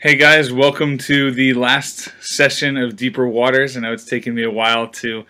[0.00, 3.76] Hey guys, welcome to the last session of Deeper Waters.
[3.76, 5.24] I know it's taken me a while to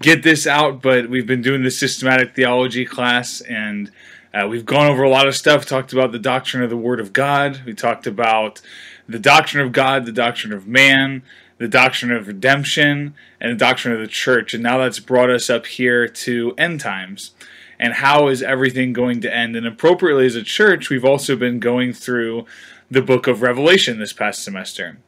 [0.00, 3.90] get this out, but we've been doing the systematic theology class and
[4.32, 6.98] uh, we've gone over a lot of stuff, talked about the doctrine of the Word
[6.98, 8.60] of God, we talked about
[9.08, 11.22] the doctrine of God, the doctrine of man,
[11.58, 14.54] the doctrine of redemption, and the doctrine of the church.
[14.54, 17.32] And now that's brought us up here to end times.
[17.78, 19.56] And how is everything going to end?
[19.56, 22.46] And appropriately, as a church, we've also been going through
[22.90, 24.98] the book of Revelation this past semester.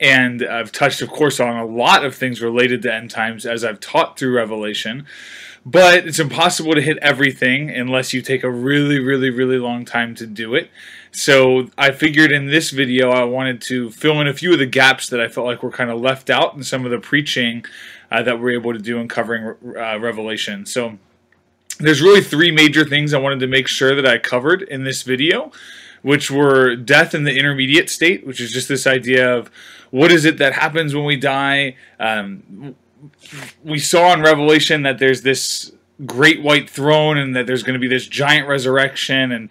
[0.00, 3.64] And I've touched, of course, on a lot of things related to end times as
[3.64, 5.06] I've taught through Revelation.
[5.64, 10.14] But it's impossible to hit everything unless you take a really, really, really long time
[10.14, 10.70] to do it.
[11.10, 14.66] So I figured in this video I wanted to fill in a few of the
[14.66, 17.64] gaps that I felt like were kind of left out in some of the preaching
[18.10, 20.66] uh, that we're able to do in covering uh, Revelation.
[20.66, 20.98] So
[21.78, 25.02] there's really three major things I wanted to make sure that I covered in this
[25.02, 25.52] video
[26.06, 29.50] which were death in the intermediate state, which is just this idea of
[29.90, 31.74] what is it that happens when we die.
[31.98, 32.76] Um,
[33.64, 35.72] we saw in Revelation that there's this
[36.04, 39.50] great white throne and that there's going to be this giant resurrection and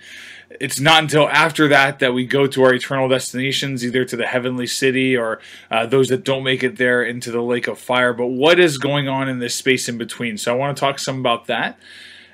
[0.62, 4.26] it's not until after that that we go to our eternal destinations, either to the
[4.26, 8.14] heavenly city or uh, those that don't make it there into the lake of fire.
[8.14, 10.38] But what is going on in this space in between?
[10.38, 11.78] So I want to talk some about that.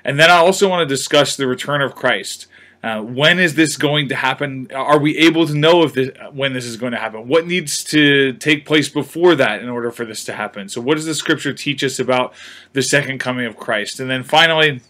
[0.04, 2.46] And then I also want to discuss the return of Christ.
[2.82, 4.68] Uh, when is this going to happen?
[4.74, 7.28] Are we able to know if this, when this is going to happen?
[7.28, 10.68] What needs to take place before that in order for this to happen?
[10.68, 12.34] So, what does the scripture teach us about
[12.72, 14.00] the second coming of Christ?
[14.00, 14.80] And then finally,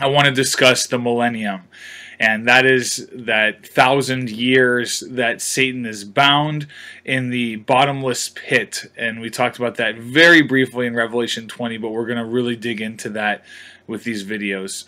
[0.00, 1.62] I want to discuss the millennium.
[2.18, 6.68] And that is that thousand years that Satan is bound
[7.04, 8.84] in the bottomless pit.
[8.96, 12.54] And we talked about that very briefly in Revelation 20, but we're going to really
[12.54, 13.44] dig into that
[13.86, 14.84] with these videos.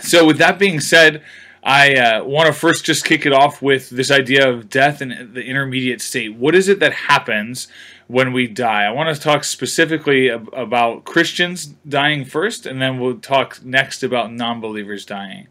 [0.00, 1.22] So, with that being said,
[1.62, 5.34] I uh, want to first just kick it off with this idea of death and
[5.34, 6.34] the intermediate state.
[6.34, 7.68] What is it that happens
[8.08, 8.84] when we die?
[8.84, 14.02] I want to talk specifically ab- about Christians dying first, and then we'll talk next
[14.02, 15.46] about non believers dying.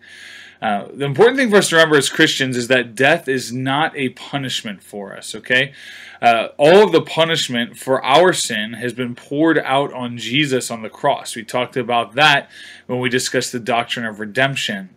[0.61, 3.97] Uh, the important thing for us to remember as Christians is that death is not
[3.97, 5.73] a punishment for us, okay?
[6.21, 10.83] Uh, all of the punishment for our sin has been poured out on Jesus on
[10.83, 11.35] the cross.
[11.35, 12.49] We talked about that
[12.85, 14.89] when we discussed the doctrine of redemption.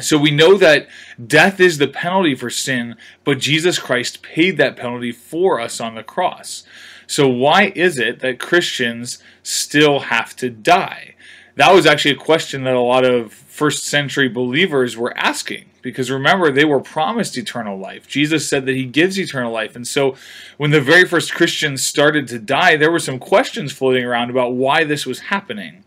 [0.00, 0.86] So we know that
[1.24, 5.96] death is the penalty for sin, but Jesus Christ paid that penalty for us on
[5.96, 6.62] the cross.
[7.08, 11.16] So why is it that Christians still have to die?
[11.58, 16.08] That was actually a question that a lot of first century believers were asking because
[16.08, 18.06] remember they were promised eternal life.
[18.06, 19.74] Jesus said that he gives eternal life.
[19.74, 20.14] And so
[20.56, 24.52] when the very first christians started to die there were some questions floating around about
[24.52, 25.82] why this was happening.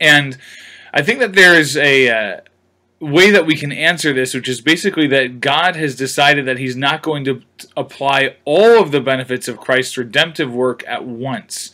[0.00, 0.38] And
[0.94, 2.40] i think that there is a uh,
[3.00, 6.76] way that we can answer this which is basically that god has decided that he's
[6.76, 7.42] not going to
[7.76, 11.72] apply all of the benefits of christ's redemptive work at once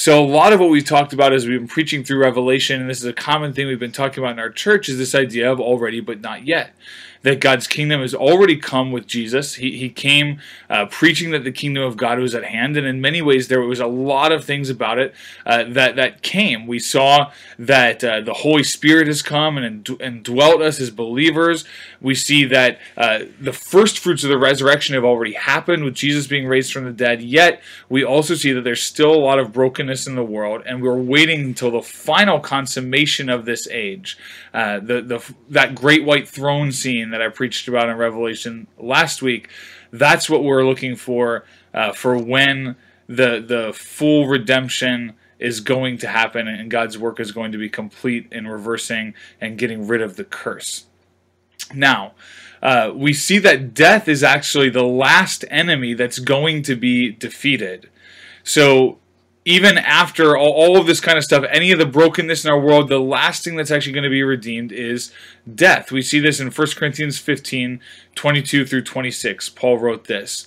[0.00, 2.88] so a lot of what we've talked about as we've been preaching through Revelation, and
[2.88, 5.52] this is a common thing we've been talking about in our church, is this idea
[5.52, 6.74] of already but not yet
[7.22, 9.54] that God's kingdom has already come with Jesus.
[9.56, 13.00] He, he came uh, preaching that the kingdom of God was at hand, and in
[13.00, 15.14] many ways there was a lot of things about it
[15.44, 16.66] uh, that that came.
[16.66, 21.64] We saw that uh, the Holy Spirit has come and, and dwelt us as believers.
[22.00, 26.26] We see that uh, the first fruits of the resurrection have already happened with Jesus
[26.26, 27.20] being raised from the dead.
[27.20, 30.82] Yet we also see that there's still a lot of brokenness in the world, and
[30.82, 34.16] we're waiting until the final consummation of this age.
[34.54, 39.22] Uh, the the that great white throne scene that I preached about in Revelation last
[39.22, 39.48] week.
[39.90, 41.44] That's what we're looking for
[41.74, 42.76] uh, for when
[43.08, 47.68] the the full redemption is going to happen and God's work is going to be
[47.68, 50.84] complete in reversing and getting rid of the curse.
[51.74, 52.12] Now,
[52.62, 57.88] uh, we see that death is actually the last enemy that's going to be defeated.
[58.44, 58.99] So
[59.50, 62.60] even after all, all, of this kind of stuff, any of the brokenness in our
[62.60, 65.12] world, the last thing that's actually going to be redeemed is
[65.52, 65.90] death.
[65.90, 67.80] We see this in 1 Corinthians 15
[68.14, 69.48] 22 through 26.
[69.48, 70.46] Paul wrote this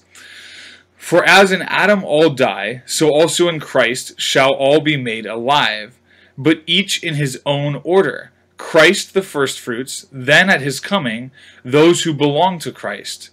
[0.95, 5.99] For as in Adam all die, so also in Christ shall all be made alive,
[6.37, 8.31] but each in his own order.
[8.57, 11.31] Christ the firstfruits, then at his coming,
[11.65, 13.31] those who belong to Christ.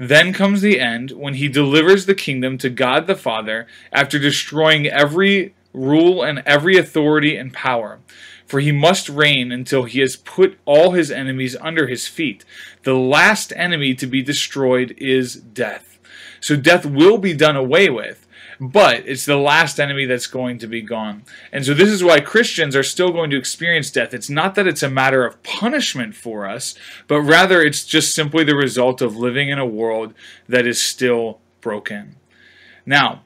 [0.00, 4.86] Then comes the end when he delivers the kingdom to God the Father after destroying
[4.86, 8.00] every rule and every authority and power.
[8.46, 12.46] For he must reign until he has put all his enemies under his feet.
[12.84, 15.98] The last enemy to be destroyed is death.
[16.40, 18.26] So death will be done away with.
[18.60, 21.22] But it's the last enemy that's going to be gone.
[21.50, 24.12] And so this is why Christians are still going to experience death.
[24.12, 26.74] It's not that it's a matter of punishment for us,
[27.08, 30.12] but rather it's just simply the result of living in a world
[30.46, 32.16] that is still broken.
[32.84, 33.22] Now,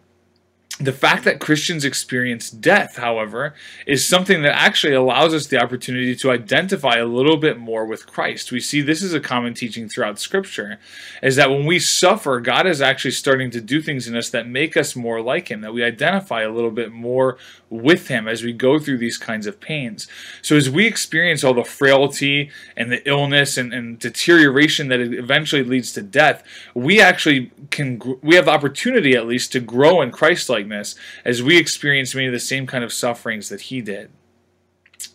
[0.81, 3.55] the fact that Christians experience death, however,
[3.87, 8.09] is something that actually allows us the opportunity to identify a little bit more with
[8.09, 8.51] Christ.
[8.51, 10.81] We see this is a common teaching throughout Scripture,
[11.23, 14.49] is that when we suffer, God is actually starting to do things in us that
[14.49, 17.39] make us more like Him, that we identify a little bit more
[17.83, 20.09] with Him as we go through these kinds of pains.
[20.43, 25.63] So as we experience all the frailty and the illness and, and deterioration that eventually
[25.63, 26.43] leads to death,
[26.75, 30.95] we actually can, we have the opportunity at least to grow in Christ like likeness,
[31.25, 34.11] as we experience many of the same kind of sufferings that he did.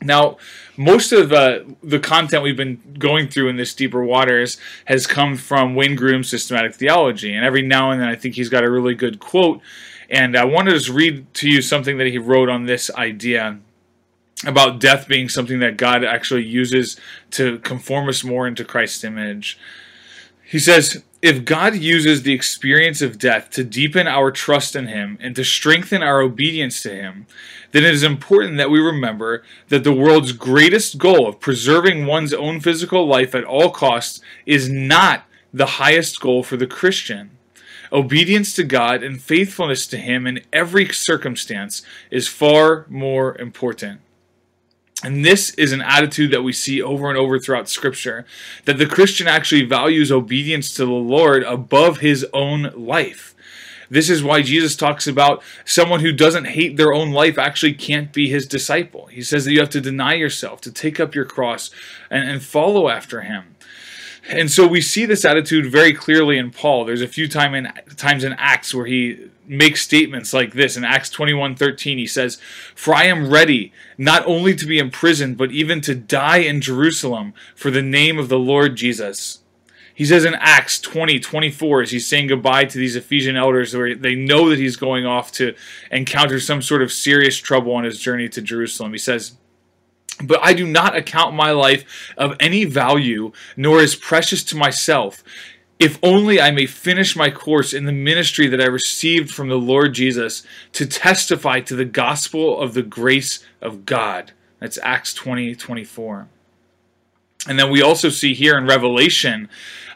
[0.01, 0.37] Now,
[0.77, 5.35] most of uh, the content we've been going through in this deeper waters has come
[5.35, 8.71] from Wayne Grudem's systematic theology, and every now and then I think he's got a
[8.71, 9.61] really good quote.
[10.09, 13.59] And I wanted to read to you something that he wrote on this idea
[14.45, 16.99] about death being something that God actually uses
[17.31, 19.59] to conform us more into Christ's image.
[20.43, 25.17] He says, if God uses the experience of death to deepen our trust in Him
[25.21, 27.27] and to strengthen our obedience to Him,
[27.71, 32.33] then it is important that we remember that the world's greatest goal of preserving one's
[32.33, 37.31] own physical life at all costs is not the highest goal for the Christian.
[37.91, 41.81] Obedience to God and faithfulness to Him in every circumstance
[42.11, 44.01] is far more important.
[45.03, 48.25] And this is an attitude that we see over and over throughout Scripture
[48.65, 53.33] that the Christian actually values obedience to the Lord above his own life.
[53.89, 58.13] This is why Jesus talks about someone who doesn't hate their own life actually can't
[58.13, 59.07] be his disciple.
[59.07, 61.71] He says that you have to deny yourself, to take up your cross,
[62.11, 63.48] and, and follow after him.
[64.29, 66.85] And so we see this attitude very clearly in Paul.
[66.85, 70.77] There's a few time in, times in Acts where he makes statements like this.
[70.77, 72.37] In Acts 21:13 he says,
[72.75, 77.33] "For I am ready not only to be imprisoned but even to die in Jerusalem
[77.55, 79.39] for the name of the Lord Jesus."
[79.95, 83.95] He says in Acts 20, 24, as he's saying goodbye to these Ephesian elders, where
[83.95, 85.55] they know that he's going off to
[85.91, 88.93] encounter some sort of serious trouble on his journey to Jerusalem.
[88.93, 89.33] He says,
[90.23, 95.23] but I do not account my life of any value, nor as precious to myself,
[95.79, 99.55] if only I may finish my course in the ministry that I received from the
[99.55, 100.43] Lord Jesus
[100.73, 104.33] to testify to the gospel of the grace of God.
[104.59, 106.27] That's Acts 20 24.
[107.47, 109.47] And then we also see here in Revelation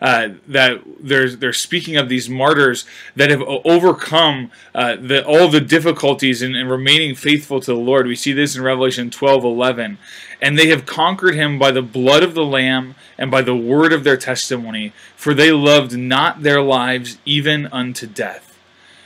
[0.01, 2.85] uh, that they're, they're speaking of these martyrs
[3.15, 8.07] that have overcome uh, the, all the difficulties in, in, remaining faithful to the Lord.
[8.07, 9.97] We see this in Revelation 12 11.
[10.41, 13.93] And they have conquered him by the blood of the Lamb and by the word
[13.93, 18.57] of their testimony, for they loved not their lives even unto death.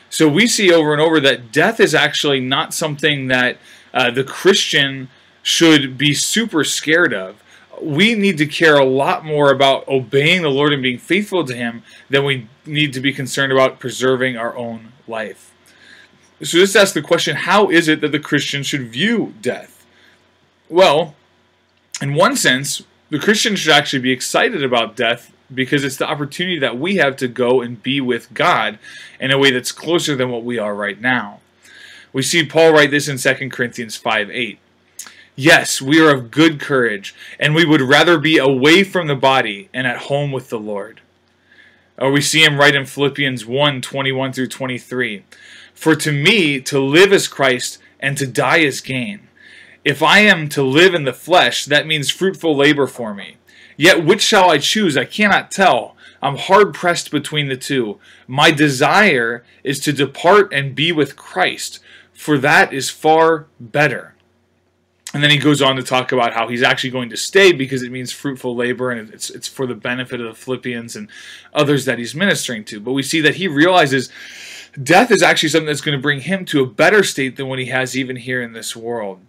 [0.09, 3.57] So we see over and over that death is actually not something that
[3.93, 5.09] uh, the Christian
[5.43, 7.43] should be super scared of
[7.81, 11.55] we need to care a lot more about obeying the Lord and being faithful to
[11.55, 15.53] Him than we need to be concerned about preserving our own life.
[16.43, 19.85] So this asks the question how is it that the Christian should view death?
[20.69, 21.15] Well,
[22.01, 26.59] in one sense, the Christian should actually be excited about death because it's the opportunity
[26.59, 28.77] that we have to go and be with God
[29.19, 31.39] in a way that's closer than what we are right now.
[32.11, 34.59] We see Paul write this in 2 Corinthians 5 8.
[35.39, 39.69] Yes, we are of good courage, and we would rather be away from the body
[39.71, 41.01] and at home with the Lord.
[41.95, 45.25] Or we see him write in Philippians 1 21 through 23.
[45.75, 49.27] For to me, to live is Christ, and to die is gain.
[49.85, 53.37] If I am to live in the flesh, that means fruitful labor for me.
[53.77, 54.97] Yet which shall I choose?
[54.97, 55.95] I cannot tell.
[56.19, 57.99] I'm hard pressed between the two.
[58.25, 61.79] My desire is to depart and be with Christ,
[62.11, 64.15] for that is far better.
[65.13, 67.81] And then he goes on to talk about how he's actually going to stay because
[67.81, 71.09] it means fruitful labor and it's it's for the benefit of the Philippians and
[71.53, 72.79] others that he's ministering to.
[72.79, 74.09] But we see that he realizes
[74.81, 77.59] death is actually something that's going to bring him to a better state than what
[77.59, 79.21] he has even here in this world.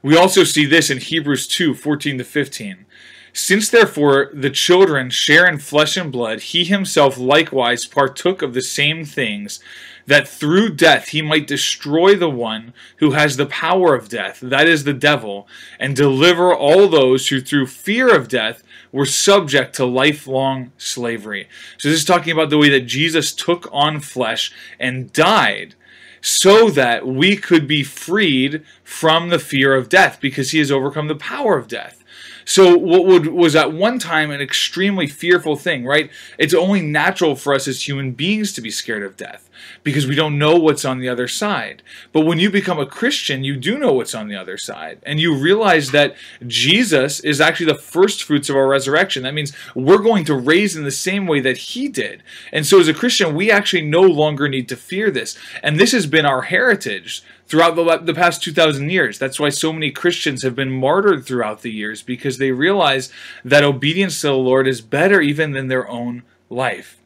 [0.00, 2.86] We also see this in Hebrews 2 14 to 15.
[3.32, 8.62] Since therefore the children share in flesh and blood, he himself likewise partook of the
[8.62, 9.60] same things
[10.06, 14.68] that through death he might destroy the one who has the power of death, that
[14.68, 15.46] is the devil,
[15.78, 21.48] and deliver all those who through fear of death were subject to lifelong slavery.
[21.78, 25.74] So this is talking about the way that Jesus took on flesh and died
[26.20, 31.08] so that we could be freed from the fear of death because he has overcome
[31.08, 32.02] the power of death.
[32.44, 36.10] So what would, was at one time an extremely fearful thing, right?
[36.38, 39.45] It's only natural for us as human beings to be scared of death.
[39.86, 41.80] Because we don't know what's on the other side.
[42.12, 44.98] But when you become a Christian, you do know what's on the other side.
[45.04, 49.22] And you realize that Jesus is actually the first fruits of our resurrection.
[49.22, 52.24] That means we're going to raise in the same way that he did.
[52.50, 55.38] And so as a Christian, we actually no longer need to fear this.
[55.62, 59.20] And this has been our heritage throughout the, the past 2,000 years.
[59.20, 63.08] That's why so many Christians have been martyred throughout the years because they realize
[63.44, 66.98] that obedience to the Lord is better even than their own life.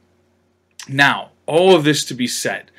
[0.89, 2.71] Now, all of this to be said,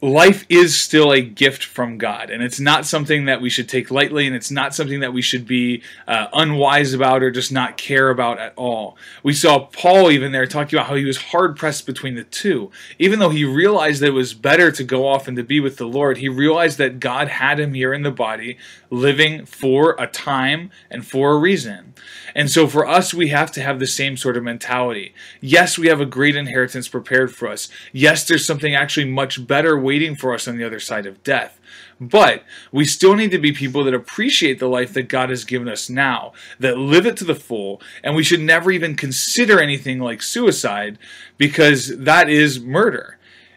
[0.00, 3.90] life is still a gift from God, and it's not something that we should take
[3.90, 7.76] lightly, and it's not something that we should be uh, unwise about or just not
[7.76, 8.96] care about at all.
[9.22, 12.70] We saw Paul even there talking about how he was hard pressed between the two.
[12.98, 15.76] Even though he realized that it was better to go off and to be with
[15.76, 18.58] the Lord, he realized that God had him here in the body,
[18.90, 21.94] living for a time and for a reason.
[22.36, 25.14] And so for us, we have to have the same sort of mentality.
[25.40, 27.70] Yes, we have a great inheritance prepared for us.
[27.94, 31.58] Yes, there's something actually much better waiting for us on the other side of death.
[31.98, 35.66] But we still need to be people that appreciate the life that God has given
[35.66, 39.98] us now, that live it to the full, and we should never even consider anything
[39.98, 40.98] like suicide
[41.38, 43.15] because that is murder.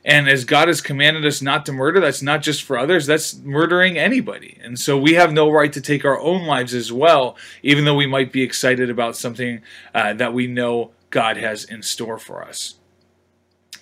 [0.09, 3.37] And as God has commanded us not to murder, that's not just for others, that's
[3.37, 4.57] murdering anybody.
[4.59, 7.93] And so we have no right to take our own lives as well, even though
[7.93, 9.61] we might be excited about something
[9.93, 12.79] uh, that we know God has in store for us.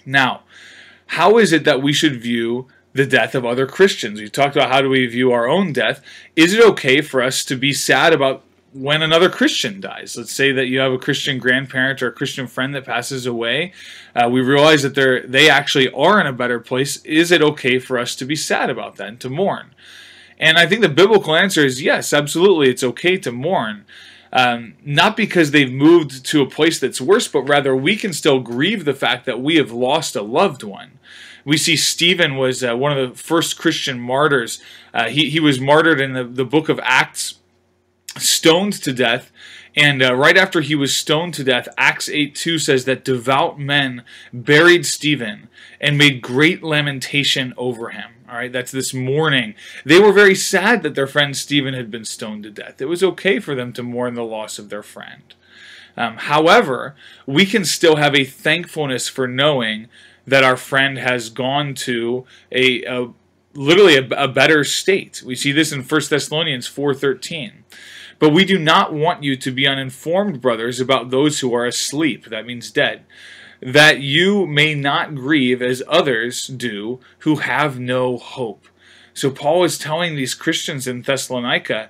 [0.05, 0.43] Now,
[1.05, 4.19] how is it that we should view the death of other Christians?
[4.19, 6.01] We talked about how do we view our own death.
[6.35, 8.43] Is it okay for us to be sad about
[8.77, 10.15] when another Christian dies.
[10.15, 13.73] Let's say that you have a Christian grandparent or a Christian friend that passes away.
[14.15, 17.03] Uh, we realize that they're they actually are in a better place.
[17.03, 19.73] Is it okay for us to be sad about that and to mourn?
[20.39, 22.69] And I think the biblical answer is yes, absolutely.
[22.69, 23.85] It's okay to mourn.
[24.31, 28.39] Um, not because they've moved to a place that's worse, but rather we can still
[28.39, 30.99] grieve the fact that we have lost a loved one.
[31.45, 34.61] We see Stephen was uh, one of the first Christian martyrs.
[34.93, 37.35] Uh, he, he was martyred in the, the book of Acts,
[38.21, 39.31] stoned to death.
[39.75, 43.59] And uh, right after he was stoned to death, Acts 8 2 says that devout
[43.59, 48.11] men buried Stephen and made great lamentation over him.
[48.29, 49.55] All right, that's this mourning.
[49.85, 52.81] They were very sad that their friend Stephen had been stoned to death.
[52.81, 55.33] It was okay for them to mourn the loss of their friend.
[55.95, 56.95] Um, however,
[57.25, 59.87] we can still have a thankfulness for knowing
[60.27, 63.13] that our friend has gone to a, a
[63.53, 65.23] literally a, a better state.
[65.25, 67.63] We see this in 1 Thessalonians 4:13.
[68.19, 72.25] But we do not want you to be uninformed, brothers, about those who are asleep.
[72.25, 73.05] That means dead.
[73.61, 78.67] That you may not grieve as others do who have no hope.
[79.13, 81.89] So Paul is telling these Christians in Thessalonica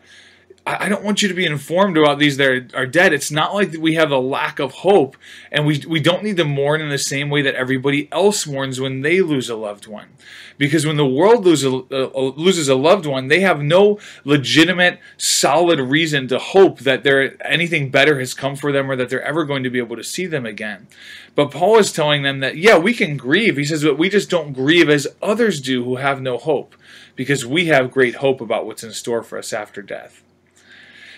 [0.67, 3.13] I don't want you to be informed about these that are, dead.
[3.13, 5.15] It's not like we have a lack of hope,
[5.50, 8.77] and we we don't need to mourn in the same way that everybody else mourns
[8.77, 10.09] when they lose a loved one.
[10.57, 15.79] Because when the world loses a, loses a loved one, they have no legitimate, solid
[15.79, 19.45] reason to hope that there anything better has come for them or that they're ever
[19.45, 20.88] going to be able to see them again.
[21.33, 23.55] But Paul is telling them that yeah, we can grieve.
[23.55, 26.75] He says, but we just don't grieve as others do who have no hope,
[27.15, 30.24] because we have great hope about what's in store for us after death.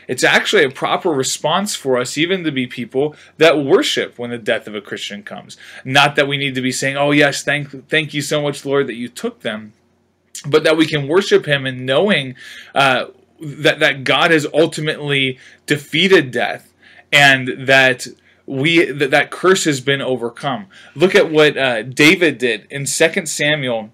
[0.10, 4.39] It's actually a proper response for us, even to be people that worship when the
[4.39, 5.56] death of a Christian comes.
[5.86, 8.88] Not that we need to be saying, "Oh yes, thank thank you so much, Lord,
[8.88, 9.74] that you took them,"
[10.48, 12.34] but that we can worship Him and knowing
[12.74, 13.06] uh,
[13.39, 15.38] that that God has ultimately
[15.68, 16.74] defeated death
[17.13, 18.08] and that
[18.48, 20.66] we that, that curse has been overcome.
[20.96, 23.92] Look at what uh, David did in 2 Samuel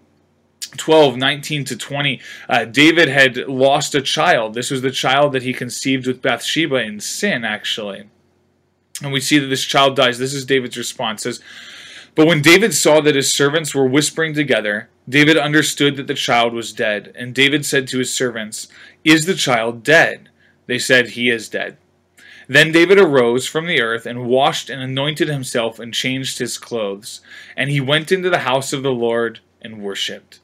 [0.67, 4.53] 12, 19 to 20, uh, David had lost a child.
[4.53, 8.09] This was the child that he conceived with Bathsheba in sin, actually.
[9.01, 10.19] And we see that this child dies.
[10.19, 11.25] This is David's response.
[11.25, 11.43] It says,
[12.15, 16.53] But when David saw that his servants were whispering together, David understood that the child
[16.53, 17.11] was dead.
[17.15, 18.67] And David said to his servants,
[19.03, 20.29] Is the child dead?
[20.67, 21.77] They said, He is dead.
[22.47, 27.21] Then David arose from the earth and washed and anointed himself and changed his clothes.
[27.57, 30.39] And he went into the house of the Lord and worshipped.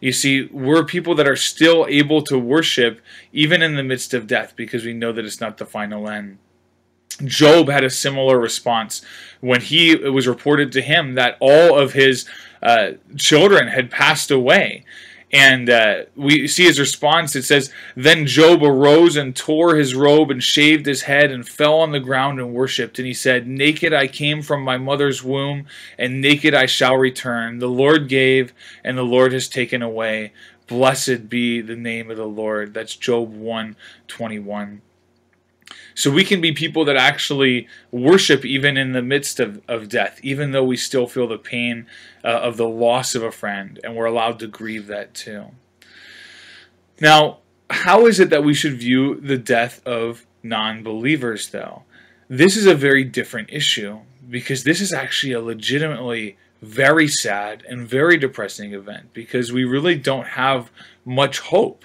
[0.00, 3.00] You see, we're people that are still able to worship
[3.32, 6.38] even in the midst of death because we know that it's not the final end.
[7.24, 9.02] Job had a similar response
[9.40, 12.26] when he it was reported to him that all of his
[12.62, 14.84] uh, children had passed away.
[15.32, 17.36] And uh, we see his response.
[17.36, 21.78] It says, Then Job arose and tore his robe and shaved his head and fell
[21.78, 22.98] on the ground and worshipped.
[22.98, 27.58] And he said, Naked I came from my mother's womb, and naked I shall return.
[27.58, 30.32] The Lord gave, and the Lord has taken away.
[30.66, 32.74] Blessed be the name of the Lord.
[32.74, 33.76] That's Job 1
[34.08, 34.82] 21.
[36.00, 40.18] So we can be people that actually worship even in the midst of, of death,
[40.22, 41.86] even though we still feel the pain
[42.24, 45.48] uh, of the loss of a friend, and we're allowed to grieve that too.
[47.02, 51.82] Now, how is it that we should view the death of non believers, though?
[52.30, 57.86] This is a very different issue because this is actually a legitimately very sad and
[57.86, 60.70] very depressing event because we really don't have
[61.04, 61.84] much hope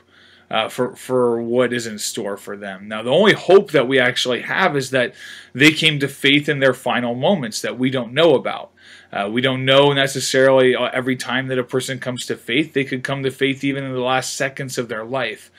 [0.56, 2.88] uh, for for what is in store for them.
[2.88, 5.14] Now, the only hope that we actually have is that
[5.54, 8.72] they came to faith in their final moments that we don't know about.
[9.12, 12.72] Uh, we don't know necessarily uh, every time that a person comes to faith.
[12.72, 15.52] They could come to faith even in the last seconds of their life.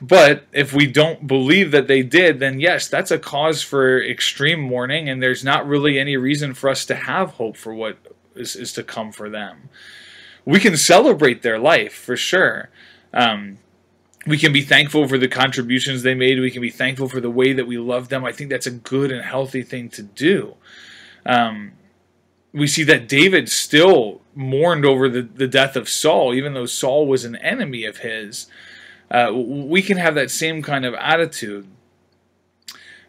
[0.00, 4.60] But if we don't believe that they did, then yes, that's a cause for extreme
[4.60, 7.96] mourning, and there's not really any reason for us to have hope for what
[8.36, 9.68] is, is to come for them.
[10.44, 12.70] We can celebrate their life for sure.
[13.12, 13.58] Um,
[14.26, 16.40] we can be thankful for the contributions they made.
[16.40, 18.24] We can be thankful for the way that we love them.
[18.24, 20.56] I think that's a good and healthy thing to do.
[21.24, 21.72] Um,
[22.52, 27.06] we see that David still mourned over the, the death of Saul, even though Saul
[27.06, 28.46] was an enemy of his.
[29.10, 31.66] Uh, we can have that same kind of attitude.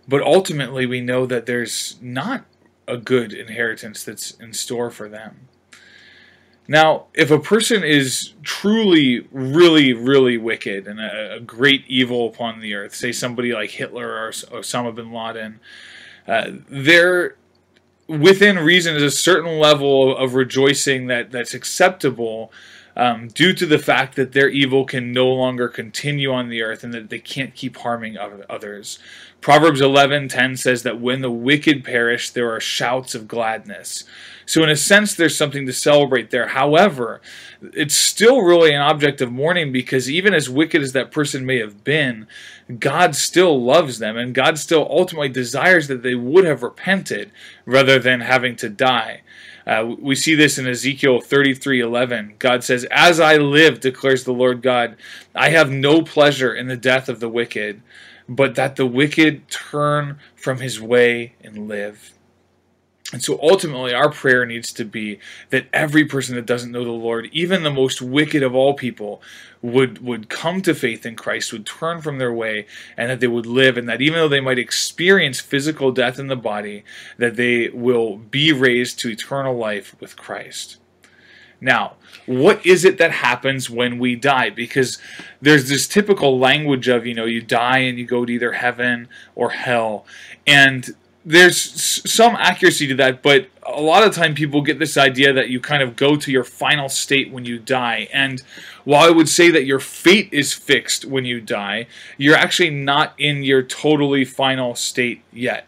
[0.07, 2.45] But ultimately, we know that there's not
[2.87, 5.47] a good inheritance that's in store for them.
[6.71, 12.61] Now, if a person is truly, really, really wicked and a, a great evil upon
[12.61, 15.59] the earth, say somebody like Hitler or Osama bin Laden,
[16.29, 17.35] uh, there,
[18.07, 22.53] within reason, is a certain level of rejoicing that that's acceptable
[22.95, 26.85] um, due to the fact that their evil can no longer continue on the earth
[26.85, 28.97] and that they can't keep harming others.
[29.41, 34.05] Proverbs 11:10 says that when the wicked perish, there are shouts of gladness.
[34.51, 36.49] So in a sense, there's something to celebrate there.
[36.49, 37.21] However,
[37.61, 41.59] it's still really an object of mourning because even as wicked as that person may
[41.59, 42.27] have been,
[42.77, 47.31] God still loves them and God still ultimately desires that they would have repented
[47.65, 49.21] rather than having to die.
[49.65, 52.33] Uh, we see this in Ezekiel 33:11.
[52.37, 54.97] God says, "As I live," declares the Lord God,
[55.33, 57.81] "I have no pleasure in the death of the wicked,
[58.27, 62.11] but that the wicked turn from his way and live."
[63.11, 65.19] And so ultimately, our prayer needs to be
[65.49, 69.21] that every person that doesn't know the Lord, even the most wicked of all people,
[69.61, 73.27] would, would come to faith in Christ, would turn from their way, and that they
[73.27, 76.83] would live, and that even though they might experience physical death in the body,
[77.17, 80.77] that they will be raised to eternal life with Christ.
[81.59, 84.49] Now, what is it that happens when we die?
[84.49, 84.97] Because
[85.41, 89.07] there's this typical language of, you know, you die and you go to either heaven
[89.35, 90.05] or hell.
[90.47, 95.31] And there's some accuracy to that, but a lot of time people get this idea
[95.33, 98.07] that you kind of go to your final state when you die.
[98.11, 98.41] And
[98.83, 103.13] while I would say that your fate is fixed when you die, you're actually not
[103.19, 105.67] in your totally final state yet.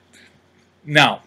[0.85, 1.21] Now,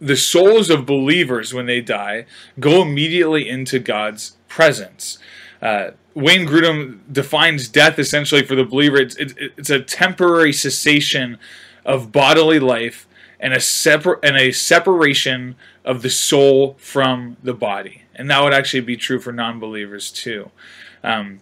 [0.00, 2.26] the souls of believers, when they die,
[2.58, 5.18] go immediately into God's presence.
[5.60, 8.96] Uh, Wayne Grudem defines death essentially for the believer.
[8.96, 11.38] It's, it, it's a temporary cessation
[11.84, 13.06] of bodily life
[13.38, 18.02] and a separ- and a separation of the soul from the body.
[18.14, 20.50] And that would actually be true for non-believers too.
[21.02, 21.40] Um,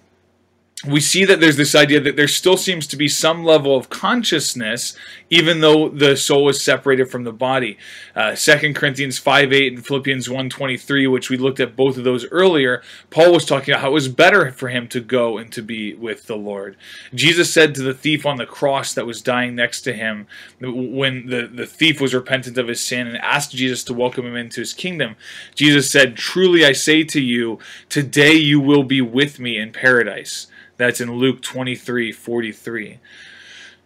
[0.86, 3.88] we see that there's this idea that there still seems to be some level of
[3.88, 4.96] consciousness
[5.28, 7.76] even though the soul is separated from the body.
[8.14, 8.36] Uh,
[8.74, 12.82] corinthians 5 8 and philippians 1 23 which we looked at both of those earlier
[13.10, 15.94] paul was talking about how it was better for him to go and to be
[15.94, 16.76] with the lord.
[17.12, 20.26] Jesus said to the thief on the cross that was dying next to him
[20.60, 24.36] when the, the thief was repentant of his sin and asked jesus to welcome him
[24.36, 25.16] into his kingdom
[25.56, 30.46] jesus said truly i say to you today you will be with me in paradise
[30.78, 32.98] that's in Luke 23 43.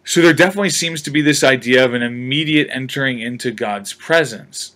[0.05, 4.75] So there definitely seems to be this idea of an immediate entering into God's presence.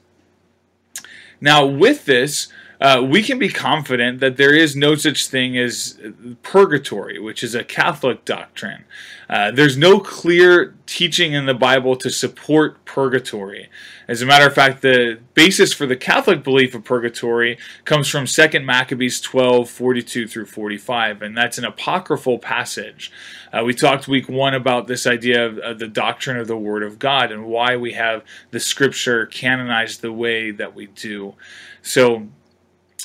[1.39, 2.47] Now, with this,
[2.79, 5.99] uh, we can be confident that there is no such thing as
[6.43, 8.85] purgatory, which is a Catholic doctrine.
[9.29, 13.69] Uh, there's no clear teaching in the Bible to support purgatory.
[14.07, 18.25] As a matter of fact, the basis for the Catholic belief of purgatory comes from
[18.25, 23.11] 2 Maccabees 12 42 through 45, and that's an apocryphal passage.
[23.51, 26.83] Uh, we talked week one about this idea of, of the doctrine of the Word
[26.83, 31.35] of God and why we have the Scripture canonized the way that we do.
[31.81, 32.27] So,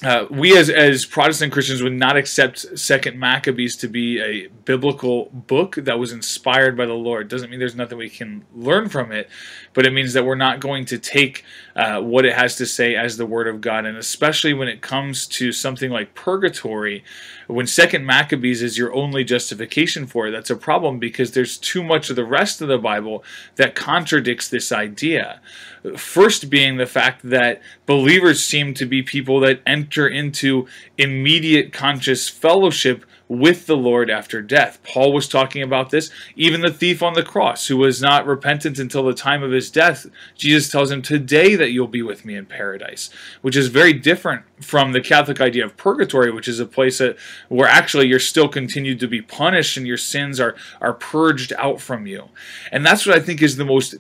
[0.03, 5.27] uh, we as, as Protestant Christians would not accept Second Maccabees to be a biblical
[5.27, 7.29] book that was inspired by the Lord.
[7.29, 9.29] Doesn't mean there's nothing we can learn from it,
[9.75, 11.45] but it means that we're not going to take
[11.77, 13.85] uh, what it has to say as the Word of God.
[13.85, 17.05] And especially when it comes to something like purgatory,
[17.47, 21.83] when Second Maccabees is your only justification for it, that's a problem because there's too
[21.83, 23.23] much of the rest of the Bible
[23.55, 25.41] that contradicts this idea.
[25.97, 27.61] First, being the fact that
[27.93, 34.41] believers seem to be people that enter into immediate conscious fellowship with the Lord after
[34.41, 34.79] death.
[34.83, 36.11] Paul was talking about this.
[36.35, 39.71] Even the thief on the cross, who was not repentant until the time of his
[39.71, 43.11] death, Jesus tells him, Today that you'll be with me in paradise,
[43.43, 47.19] which is very different from the Catholic idea of purgatory, which is a place that,
[47.51, 51.79] where actually you're still continued to be punished and your sins are, are purged out
[51.79, 52.31] from you.
[52.71, 53.97] And that's what I think is the most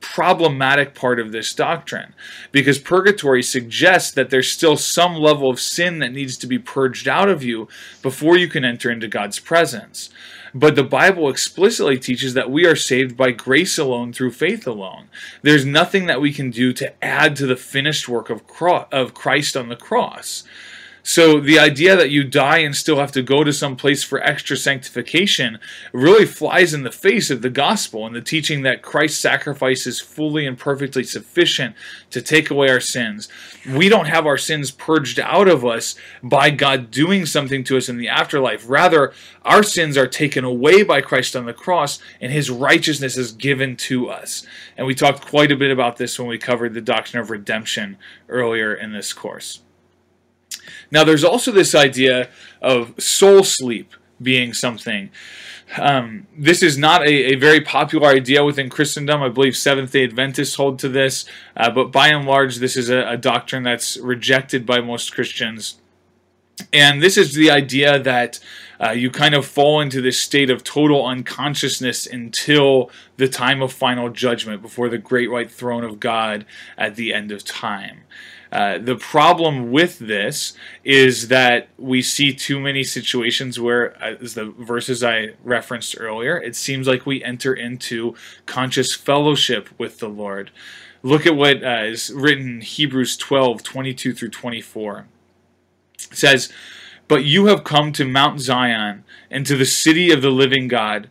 [0.00, 2.14] problematic part of this doctrine
[2.52, 7.08] because purgatory suggests that there's still some level of sin that needs to be purged
[7.08, 7.68] out of you
[8.02, 10.10] before you can enter into God's presence.
[10.54, 15.08] But the Bible explicitly teaches that we are saved by grace alone through faith alone.
[15.42, 18.46] There's nothing that we can do to add to the finished work of
[19.14, 20.44] Christ on the cross.
[21.08, 24.22] So the idea that you die and still have to go to some place for
[24.22, 25.58] extra sanctification
[25.90, 30.02] really flies in the face of the gospel and the teaching that Christ's sacrifice is
[30.02, 31.74] fully and perfectly sufficient
[32.10, 33.26] to take away our sins.
[33.66, 37.88] We don't have our sins purged out of us by God doing something to us
[37.88, 38.68] in the afterlife.
[38.68, 39.14] Rather,
[39.46, 43.76] our sins are taken away by Christ on the cross and his righteousness is given
[43.76, 44.46] to us.
[44.76, 47.96] And we talked quite a bit about this when we covered the doctrine of redemption
[48.28, 49.60] earlier in this course.
[50.90, 52.28] Now, there's also this idea
[52.60, 55.10] of soul sleep being something.
[55.76, 59.22] Um, this is not a, a, very popular idea within Christendom.
[59.22, 61.26] I believe Seventh day Adventists hold to this,
[61.56, 65.76] uh, but by and large, this is a, a doctrine that's rejected by most Christians.
[66.72, 68.40] And this is the idea that
[68.80, 73.72] uh, you kind of fall into this state of total unconsciousness until the time of
[73.72, 78.02] final judgment before the great white throne of God at the end of time.
[78.50, 84.34] Uh, the problem with this is that we see too many situations where, uh, as
[84.34, 88.14] the verses I referenced earlier, it seems like we enter into
[88.46, 90.50] conscious fellowship with the Lord.
[91.02, 95.06] Look at what uh, is written in Hebrews 12 22 through 24.
[96.10, 96.50] It says,
[97.06, 101.10] But you have come to Mount Zion and to the city of the living God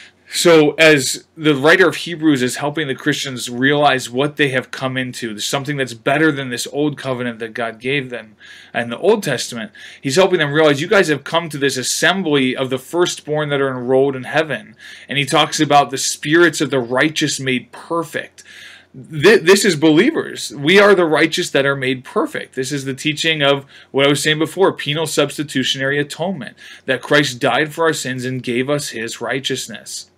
[0.33, 4.95] So, as the writer of Hebrews is helping the Christians realize what they have come
[4.95, 8.37] into, something that's better than this old covenant that God gave them
[8.73, 9.73] in the Old Testament.
[9.99, 13.59] He's helping them realize you guys have come to this assembly of the firstborn that
[13.59, 14.77] are enrolled in heaven.
[15.09, 18.45] And he talks about the spirits of the righteous made perfect.
[18.93, 20.53] This is believers.
[20.55, 22.55] We are the righteous that are made perfect.
[22.55, 27.39] This is the teaching of what I was saying before penal substitutionary atonement, that Christ
[27.39, 30.10] died for our sins and gave us his righteousness.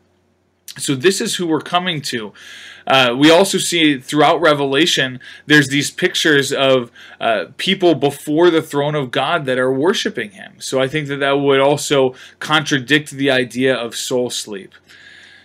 [0.77, 2.33] So this is who we're coming to.
[2.85, 8.95] Uh, we also see throughout Revelation, there's these pictures of uh, people before the throne
[8.95, 10.55] of God that are worshiping Him.
[10.59, 14.73] So I think that that would also contradict the idea of soul sleep.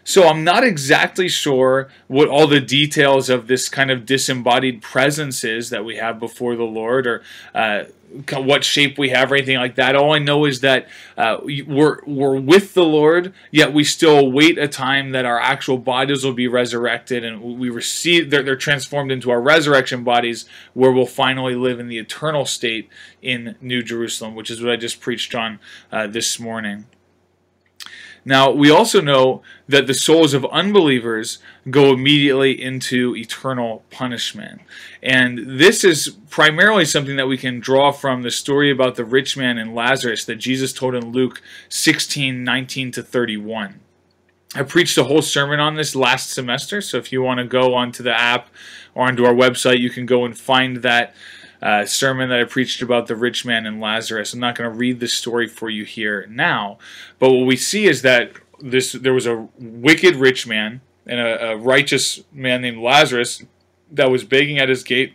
[0.03, 5.45] So I'm not exactly sure what all the details of this kind of disembodied presence
[5.45, 7.23] is that we have before the Lord, or
[7.55, 7.85] uh,
[8.33, 9.95] what shape we have or anything like that.
[9.95, 14.59] All I know is that uh, we're we're with the Lord, yet we still wait
[14.59, 19.13] a time that our actual bodies will be resurrected, and we receive they're, they're transformed
[19.13, 22.89] into our resurrection bodies, where we'll finally live in the eternal state
[23.21, 25.61] in New Jerusalem, which is what I just preached on
[25.93, 26.87] uh, this morning.
[28.29, 31.39] Now, we also know that the souls of unbelievers
[31.71, 34.61] go immediately into eternal punishment.
[35.03, 39.39] And this is primarily something that we can draw from the story about the rich
[39.39, 43.81] man and Lazarus that Jesus told in Luke 16 19 to 31.
[44.55, 47.75] I preached a whole sermon on this last semester, so if you want to go
[47.75, 48.51] onto the app
[48.95, 51.15] or onto our website, you can go and find that
[51.61, 54.33] uh, sermon that I preached about the rich man and Lazarus.
[54.33, 56.79] I'm not going to read the story for you here now,
[57.19, 61.51] but what we see is that this there was a wicked rich man and a,
[61.51, 63.43] a righteous man named Lazarus
[63.91, 65.15] that was begging at his gate.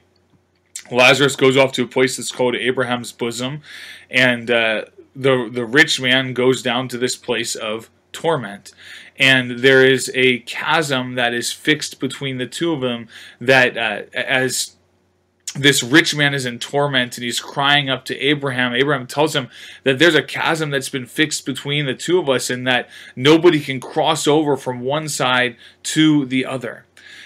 [0.91, 3.61] Lazarus goes off to a place that's called Abraham's bosom,
[4.09, 8.73] and uh, the the rich man goes down to this place of torment.
[9.17, 13.07] and there is a chasm that is fixed between the two of them
[13.39, 14.72] that uh, as
[15.53, 18.73] this rich man is in torment and he's crying up to Abraham.
[18.73, 19.49] Abraham tells him
[19.83, 23.59] that there's a chasm that's been fixed between the two of us and that nobody
[23.59, 26.85] can cross over from one side to the other.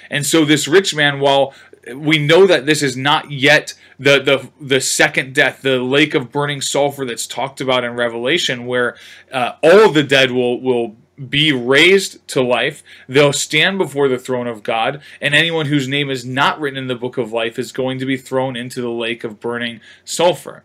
[0.09, 1.53] And so this rich man, while
[1.95, 6.31] we know that this is not yet the, the the second death, the lake of
[6.31, 8.95] burning sulfur that's talked about in Revelation, where
[9.31, 10.95] uh, all the dead will will
[11.29, 12.83] be raised to life.
[13.07, 16.87] They'll stand before the throne of God, and anyone whose name is not written in
[16.87, 20.63] the book of life is going to be thrown into the lake of burning sulfur.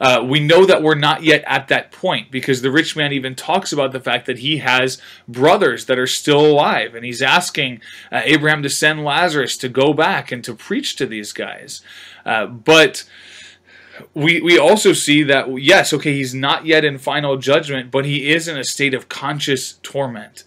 [0.00, 3.34] Uh, we know that we're not yet at that point because the rich man even
[3.34, 7.80] talks about the fact that he has brothers that are still alive, and he's asking
[8.10, 11.80] uh, Abraham to send Lazarus to go back and to preach to these guys.
[12.24, 13.04] Uh, but
[14.14, 18.32] we we also see that yes, okay, he's not yet in final judgment, but he
[18.32, 20.44] is in a state of conscious torment.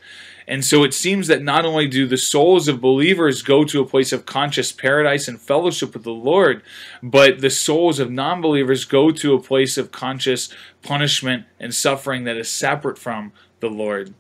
[0.50, 3.86] And so it seems that not only do the souls of believers go to a
[3.86, 6.62] place of conscious paradise and fellowship with the Lord,
[7.04, 10.50] but the souls of non believers go to a place of conscious
[10.82, 14.14] punishment and suffering that is separate from the Lord.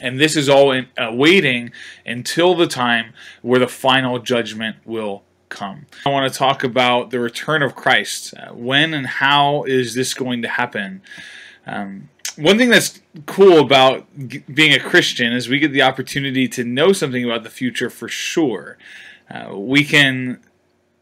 [0.00, 1.70] And this is all in, uh, waiting
[2.04, 3.12] until the time
[3.42, 5.22] where the final judgment will
[5.54, 5.86] come.
[6.04, 8.34] I want to talk about the return of Christ.
[8.34, 11.00] Uh, when and how is this going to happen?
[11.66, 16.48] Um, one thing that's cool about g- being a Christian is we get the opportunity
[16.48, 18.76] to know something about the future for sure.
[19.30, 20.40] Uh, we can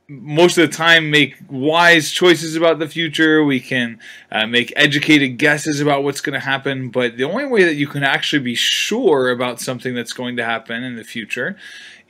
[0.08, 3.42] most of the time make wise choices about the future.
[3.42, 3.98] We can
[4.30, 6.90] uh, make educated guesses about what's going to happen.
[6.90, 10.44] But the only way that you can actually be sure about something that's going to
[10.44, 11.56] happen in the future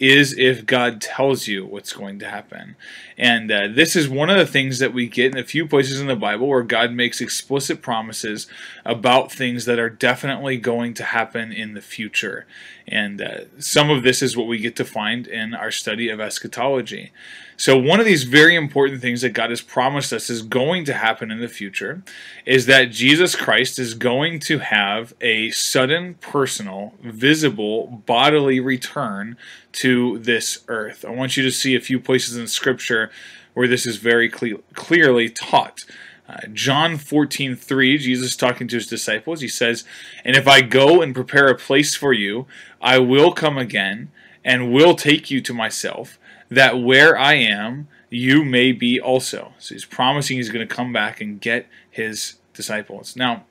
[0.03, 2.75] is if God tells you what's going to happen.
[3.17, 6.01] And uh, this is one of the things that we get in a few places
[6.01, 8.49] in the Bible where God makes explicit promises
[8.85, 12.47] about things that are definitely going to happen in the future.
[12.89, 16.19] And uh, some of this is what we get to find in our study of
[16.19, 17.13] eschatology.
[17.57, 20.95] So, one of these very important things that God has promised us is going to
[20.95, 22.03] happen in the future
[22.45, 29.37] is that Jesus Christ is going to have a sudden, personal, visible, bodily return
[29.73, 31.05] to this earth.
[31.05, 33.11] I want you to see a few places in Scripture
[33.55, 35.81] where this is very cle- clearly taught.
[36.29, 39.85] Uh, John 14, 3, Jesus talking to his disciples, he says,
[40.25, 42.47] And if I go and prepare a place for you,
[42.81, 44.11] I will come again
[44.45, 49.53] and will take you to myself, that where I am, you may be also.
[49.59, 53.17] So he's promising he's going to come back and get his disciples.
[53.17, 53.45] Now,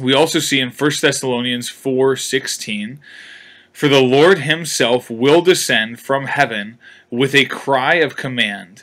[0.00, 3.00] we also see in 1 Thessalonians 4 16,
[3.72, 6.78] for the Lord himself will descend from heaven
[7.10, 8.82] with a cry of command,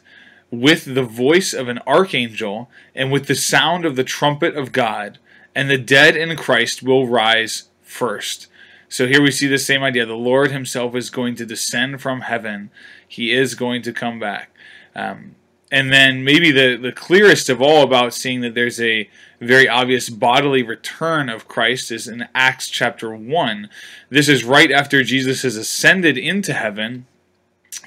[0.51, 5.19] with the voice of an archangel, and with the sound of the trumpet of God,
[5.55, 8.47] and the dead in Christ will rise first.
[8.87, 10.05] So here we see the same idea.
[10.05, 12.71] The Lord himself is going to descend from heaven,
[13.07, 14.49] he is going to come back.
[14.95, 15.35] Um,
[15.71, 19.07] and then maybe the, the clearest of all about seeing that there's a
[19.39, 23.69] very obvious bodily return of Christ is in Acts chapter 1.
[24.09, 27.05] This is right after Jesus has ascended into heaven.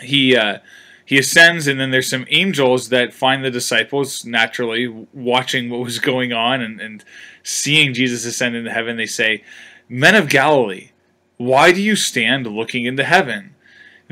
[0.01, 0.59] He uh,
[1.05, 5.99] he ascends, and then there's some angels that find the disciples naturally watching what was
[5.99, 7.05] going on and, and
[7.43, 8.97] seeing Jesus ascend into heaven.
[8.97, 9.45] They say,
[9.89, 10.91] Men of Galilee,
[11.37, 13.55] why do you stand looking into heaven?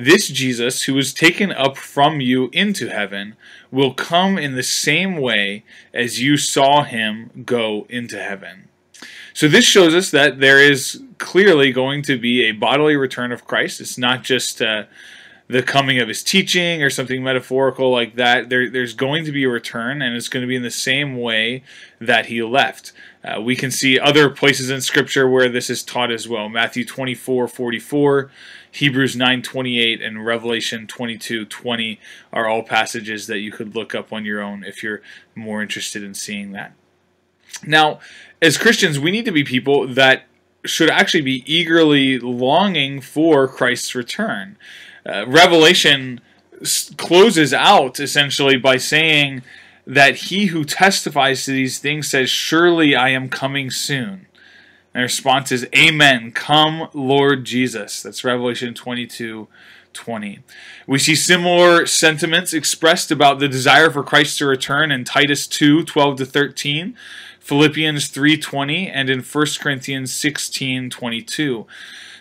[0.05, 3.37] This Jesus, who was taken up from you into heaven,
[3.71, 8.69] will come in the same way as you saw him go into heaven.
[9.35, 13.47] So, this shows us that there is clearly going to be a bodily return of
[13.47, 13.81] Christ.
[13.81, 14.85] It's not just uh,
[15.49, 18.49] the coming of his teaching or something metaphorical like that.
[18.49, 21.19] There, there's going to be a return, and it's going to be in the same
[21.19, 21.63] way
[22.01, 22.93] that he left.
[23.23, 26.49] Uh, we can see other places in Scripture where this is taught as well.
[26.49, 28.31] Matthew 24 44.
[28.73, 31.99] Hebrews 9:28 and Revelation 22:20
[32.33, 35.03] are all passages that you could look up on your own if you're
[35.35, 36.73] more interested in seeing that.
[37.67, 38.01] Now,
[38.41, 40.25] as Christians, we need to be people that
[40.65, 44.57] should actually be eagerly longing for Christ's return.
[45.05, 46.21] Uh, Revelation
[46.97, 49.43] closes out essentially by saying
[49.87, 54.27] that he who testifies to these things says, Surely I am coming soon.
[54.93, 56.33] And the response is, Amen.
[56.33, 58.03] Come, Lord Jesus.
[58.03, 59.49] That's Revelation 22
[59.93, 60.39] 20.
[60.87, 65.85] We see similar sentiments expressed about the desire for Christ to return in Titus 2
[65.85, 66.97] 12 to 13,
[67.41, 71.67] Philippians 3 20, and in 1 Corinthians 16 22.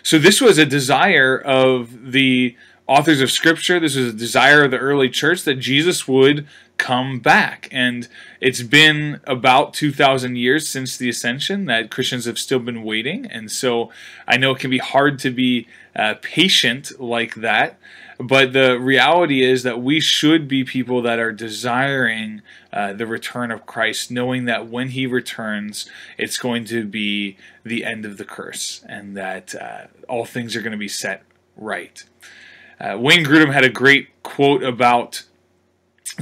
[0.02, 2.56] So this was a desire of the
[2.86, 3.78] authors of Scripture.
[3.78, 6.46] This was a desire of the early church that Jesus would
[6.80, 7.68] come back.
[7.70, 8.08] And
[8.40, 13.26] it's been about 2,000 years since the ascension that Christians have still been waiting.
[13.26, 13.92] And so
[14.26, 17.78] I know it can be hard to be uh, patient like that.
[18.18, 22.40] But the reality is that we should be people that are desiring
[22.72, 27.84] uh, the return of Christ, knowing that when he returns, it's going to be the
[27.84, 31.22] end of the curse and that uh, all things are going to be set
[31.56, 32.04] right.
[32.80, 35.24] Uh, Wayne Grudem had a great quote about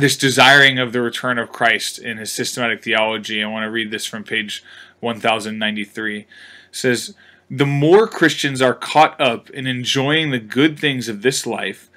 [0.01, 3.43] this desiring of the return of Christ in his systematic theology.
[3.43, 4.63] I want to read this from page
[5.01, 6.19] 1093.
[6.21, 6.27] It
[6.71, 7.15] says,
[7.51, 11.91] The more Christians are caught up in enjoying the good things of this life,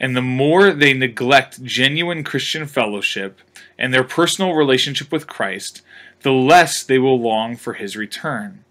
[0.00, 3.40] and the more they neglect genuine Christian fellowship
[3.78, 5.82] and their personal relationship with Christ,
[6.22, 8.64] the less they will long for his return.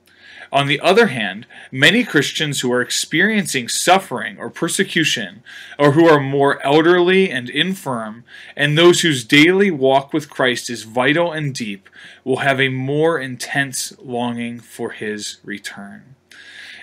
[0.51, 5.43] On the other hand, many Christians who are experiencing suffering or persecution,
[5.79, 10.83] or who are more elderly and infirm, and those whose daily walk with Christ is
[10.83, 11.89] vital and deep,
[12.25, 16.15] will have a more intense longing for his return.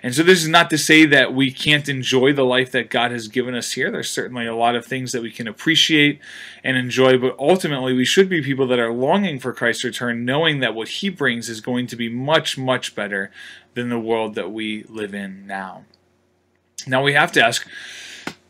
[0.03, 3.11] And so, this is not to say that we can't enjoy the life that God
[3.11, 3.91] has given us here.
[3.91, 6.21] There's certainly a lot of things that we can appreciate
[6.63, 10.61] and enjoy, but ultimately, we should be people that are longing for Christ's return, knowing
[10.61, 13.31] that what He brings is going to be much, much better
[13.75, 15.85] than the world that we live in now.
[16.87, 17.67] Now, we have to ask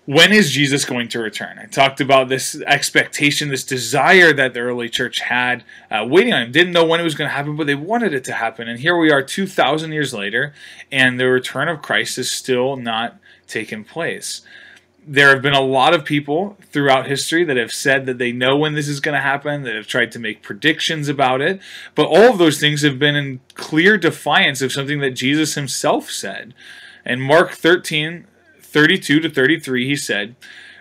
[0.08, 1.58] when is Jesus going to return?
[1.58, 6.44] I talked about this expectation, this desire that the early church had, uh, waiting on
[6.44, 6.50] him.
[6.50, 8.68] Didn't know when it was going to happen, but they wanted it to happen.
[8.68, 10.54] And here we are 2,000 years later,
[10.90, 14.40] and the return of Christ is still not taken place.
[15.06, 18.56] There have been a lot of people throughout history that have said that they know
[18.56, 21.60] when this is going to happen, that have tried to make predictions about it,
[21.94, 26.10] but all of those things have been in clear defiance of something that Jesus himself
[26.10, 26.54] said.
[27.04, 28.26] And Mark 13,
[28.68, 30.36] 32 to 33, he said,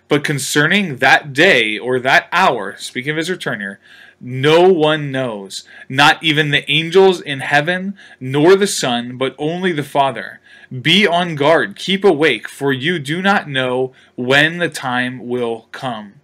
[0.08, 3.80] But concerning that day or that hour, speaking of his return here,
[4.19, 9.84] no one knows, not even the angels in heaven, nor the Son, but only the
[9.84, 10.39] Father.
[10.82, 16.17] Be on guard, keep awake, for you do not know when the time will come.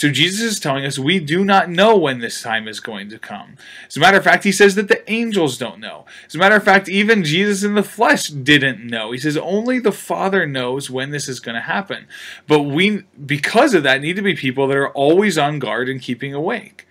[0.00, 3.18] So Jesus is telling us we do not know when this time is going to
[3.18, 3.56] come.
[3.86, 6.06] As a matter of fact, he says that the angels don't know.
[6.26, 9.12] As a matter of fact, even Jesus in the flesh didn't know.
[9.12, 12.06] He says only the Father knows when this is going to happen.
[12.46, 16.00] But we, because of that, need to be people that are always on guard and
[16.00, 16.88] keeping awake.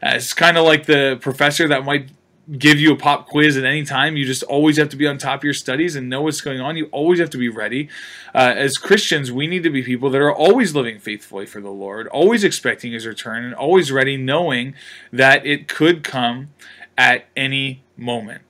[0.00, 2.10] Uh, it's kind of like the professor that might
[2.58, 4.16] give you a pop quiz at any time.
[4.16, 6.60] You just always have to be on top of your studies and know what's going
[6.60, 6.76] on.
[6.76, 7.88] You always have to be ready.
[8.34, 11.70] Uh, as Christians, we need to be people that are always living faithfully for the
[11.70, 14.74] Lord, always expecting His return, and always ready, knowing
[15.12, 16.50] that it could come
[16.98, 18.42] at any moment.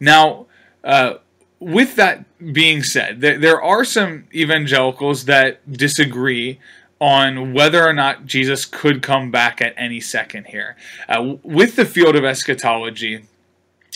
[0.00, 0.46] Now,
[0.82, 1.14] uh,
[1.58, 6.60] with that being said, there, there are some evangelicals that disagree
[7.00, 10.76] on whether or not Jesus could come back at any second here.
[11.08, 13.24] Uh, with the field of eschatology,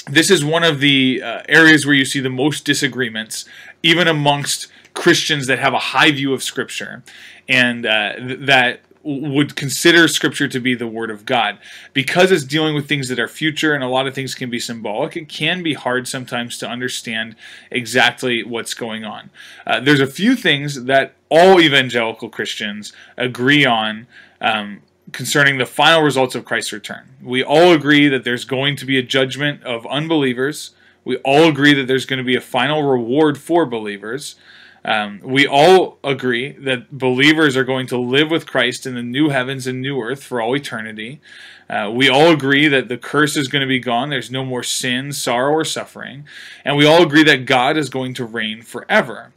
[0.06, 3.44] this is one of the uh, areas where you see the most disagreements,
[3.82, 7.02] even amongst Christians that have a high view of Scripture
[7.48, 11.58] and uh, th- that would consider scripture to be the word of God.
[11.92, 14.60] Because it's dealing with things that are future and a lot of things can be
[14.60, 17.34] symbolic, it can be hard sometimes to understand
[17.70, 19.30] exactly what's going on.
[19.66, 24.06] Uh, there's a few things that all evangelical Christians agree on.
[24.40, 27.16] Um, concerning the final results of Christ's return.
[27.20, 30.70] We all agree that there's going to be a judgment of unbelievers.
[31.04, 34.36] We all agree that there's going to be a final reward for believers.
[34.84, 39.28] Um, we all agree that believers are going to live with Christ in the new
[39.28, 41.20] heavens and new earth for all eternity.
[41.68, 44.08] Uh, we all agree that the curse is going to be gone.
[44.08, 46.24] There's no more sin, sorrow, or suffering.
[46.64, 49.32] And we all agree that God is going to reign forever.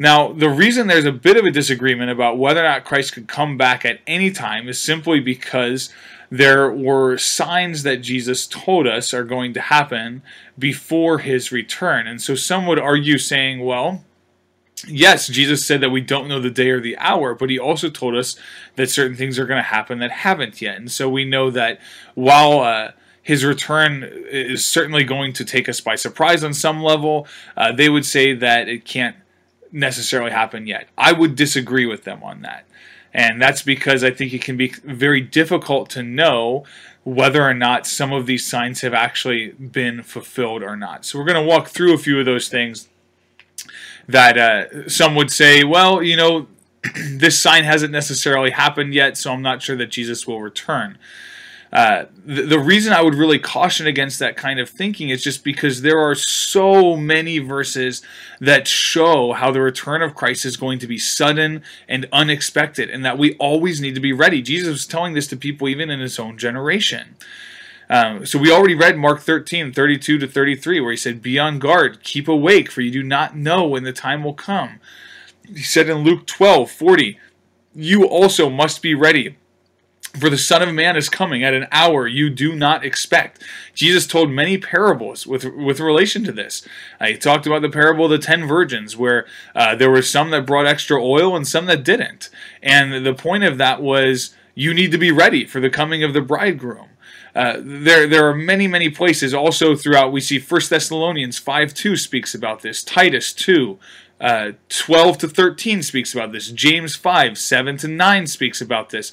[0.00, 3.28] Now, the reason there's a bit of a disagreement about whether or not Christ could
[3.28, 5.92] come back at any time is simply because
[6.30, 10.22] there were signs that Jesus told us are going to happen
[10.58, 12.06] before his return.
[12.06, 14.02] And so some would argue saying, well,
[14.88, 17.90] yes, Jesus said that we don't know the day or the hour, but he also
[17.90, 18.36] told us
[18.76, 20.78] that certain things are going to happen that haven't yet.
[20.78, 21.78] And so we know that
[22.14, 27.26] while uh, his return is certainly going to take us by surprise on some level,
[27.54, 29.14] uh, they would say that it can't
[29.72, 30.88] necessarily happen yet.
[30.96, 32.66] I would disagree with them on that.
[33.12, 36.64] And that's because I think it can be very difficult to know
[37.02, 41.04] whether or not some of these signs have actually been fulfilled or not.
[41.04, 42.88] So we're going to walk through a few of those things
[44.06, 46.46] that uh, some would say, well, you know,
[47.08, 50.98] this sign hasn't necessarily happened yet, so I'm not sure that Jesus will return.
[51.72, 55.44] Uh, the, the reason I would really caution against that kind of thinking is just
[55.44, 58.02] because there are so many verses
[58.40, 63.04] that show how the return of Christ is going to be sudden and unexpected, and
[63.04, 64.42] that we always need to be ready.
[64.42, 67.16] Jesus was telling this to people even in his own generation.
[67.88, 71.58] Um, so we already read Mark 13, 32 to 33, where he said, Be on
[71.58, 74.78] guard, keep awake, for you do not know when the time will come.
[75.46, 77.18] He said in Luke 12, 40,
[77.74, 79.36] You also must be ready.
[80.14, 83.42] For the Son of Man is coming at an hour you do not expect.
[83.74, 86.66] Jesus told many parables with with relation to this.
[87.00, 90.30] Uh, he talked about the parable of the ten virgins, where uh, there were some
[90.30, 92.28] that brought extra oil and some that didn't.
[92.60, 96.12] And the point of that was you need to be ready for the coming of
[96.12, 96.88] the bridegroom.
[97.34, 100.12] Uh, there, there are many, many places also throughout.
[100.12, 103.78] We see 1 Thessalonians 5 2 speaks about this, Titus 2,
[104.20, 109.12] uh, 12 to 13 speaks about this, James 5 7 to 9 speaks about this,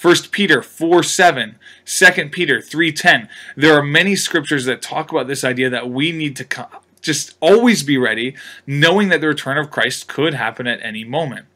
[0.00, 3.28] 1 Peter 4 7, 2 Peter 3 10.
[3.56, 6.68] There are many scriptures that talk about this idea that we need to
[7.00, 8.36] just always be ready,
[8.66, 11.46] knowing that the return of Christ could happen at any moment.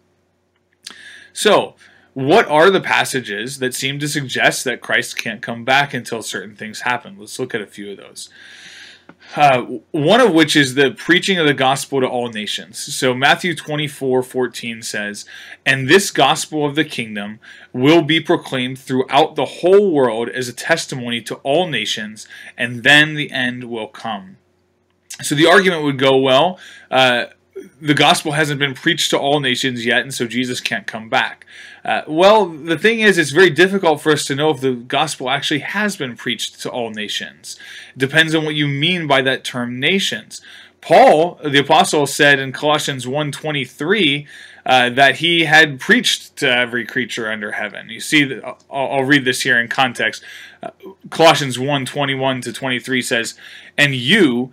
[1.32, 1.76] So,
[2.14, 6.57] what are the passages that seem to suggest that Christ can't come back until certain
[6.57, 7.16] things happen?
[7.18, 8.28] Let's look at a few of those.
[9.34, 9.62] Uh,
[9.92, 12.78] one of which is the preaching of the gospel to all nations.
[12.94, 15.24] So Matthew 24 14 says,
[15.64, 17.40] And this gospel of the kingdom
[17.72, 22.28] will be proclaimed throughout the whole world as a testimony to all nations,
[22.58, 24.36] and then the end will come.
[25.22, 26.58] So the argument would go, well,
[26.90, 27.26] uh,
[27.80, 31.46] the gospel hasn't been preached to all nations yet, and so Jesus can't come back.
[31.84, 35.28] Uh, well, the thing is, it's very difficult for us to know if the gospel
[35.28, 37.58] actually has been preached to all nations.
[37.94, 40.40] It depends on what you mean by that term nations.
[40.80, 44.26] Paul, the apostle, said in Colossians 1.23
[44.66, 47.88] uh, that he had preached to every creature under heaven.
[47.88, 50.22] You see, I'll, I'll read this here in context.
[50.62, 50.70] Uh,
[51.10, 53.34] Colossians 1.21 to 23 says,
[53.78, 54.52] And you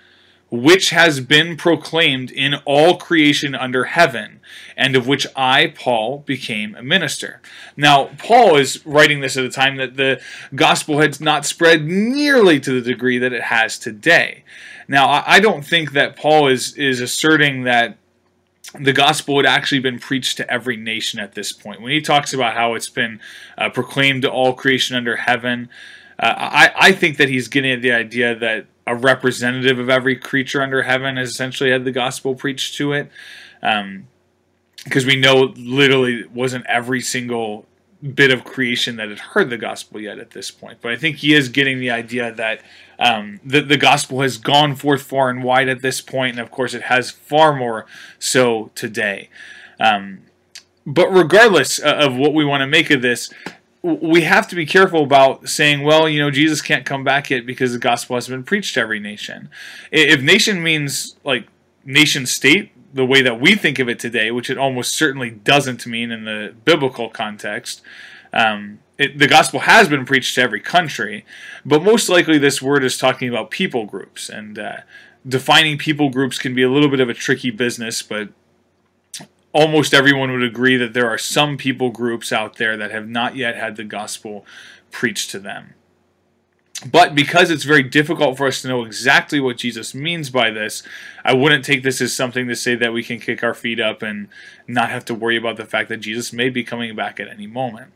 [0.51, 4.41] which has been proclaimed in all creation under heaven,
[4.75, 7.41] and of which I, Paul, became a minister.
[7.77, 10.21] Now, Paul is writing this at a time that the
[10.53, 14.43] gospel had not spread nearly to the degree that it has today.
[14.89, 17.97] Now, I don't think that Paul is, is asserting that
[18.77, 21.81] the gospel had actually been preached to every nation at this point.
[21.81, 23.21] When he talks about how it's been
[23.57, 25.69] uh, proclaimed to all creation under heaven,
[26.19, 30.15] uh, I, I think that he's getting at the idea that a representative of every
[30.15, 33.11] creature under heaven has essentially had the gospel preached to it.
[33.61, 37.65] Because um, we know literally wasn't every single
[38.01, 40.79] bit of creation that had heard the gospel yet at this point.
[40.81, 42.61] But I think he is getting the idea that
[42.97, 46.51] um, the, the gospel has gone forth far and wide at this point, and of
[46.51, 47.85] course it has far more
[48.19, 49.29] so today.
[49.79, 50.23] Um,
[50.85, 53.31] but regardless uh, of what we want to make of this,
[53.83, 57.45] we have to be careful about saying, well, you know, Jesus can't come back yet
[57.45, 59.49] because the gospel has been preached to every nation.
[59.91, 61.47] If nation means like
[61.83, 65.87] nation state, the way that we think of it today, which it almost certainly doesn't
[65.87, 67.81] mean in the biblical context,
[68.33, 71.25] um, it, the gospel has been preached to every country,
[71.65, 74.29] but most likely this word is talking about people groups.
[74.29, 74.77] And uh,
[75.27, 78.29] defining people groups can be a little bit of a tricky business, but
[79.53, 83.35] almost everyone would agree that there are some people groups out there that have not
[83.35, 84.45] yet had the gospel
[84.91, 85.73] preached to them.
[86.89, 90.81] But because it's very difficult for us to know exactly what Jesus means by this,
[91.23, 94.01] I wouldn't take this as something to say that we can kick our feet up
[94.01, 94.29] and
[94.67, 97.45] not have to worry about the fact that Jesus may be coming back at any
[97.45, 97.91] moment.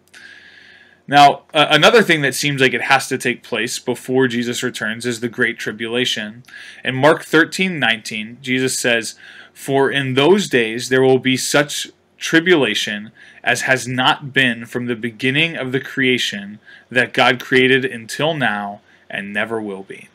[1.07, 5.05] Now, uh, another thing that seems like it has to take place before Jesus returns
[5.05, 6.43] is the Great Tribulation.
[6.83, 9.15] In Mark 13 19, Jesus says,
[9.55, 11.87] For in those days there will be such
[12.19, 13.11] tribulation
[13.43, 16.59] as has not been from the beginning of the creation
[16.91, 20.09] that God created until now and never will be.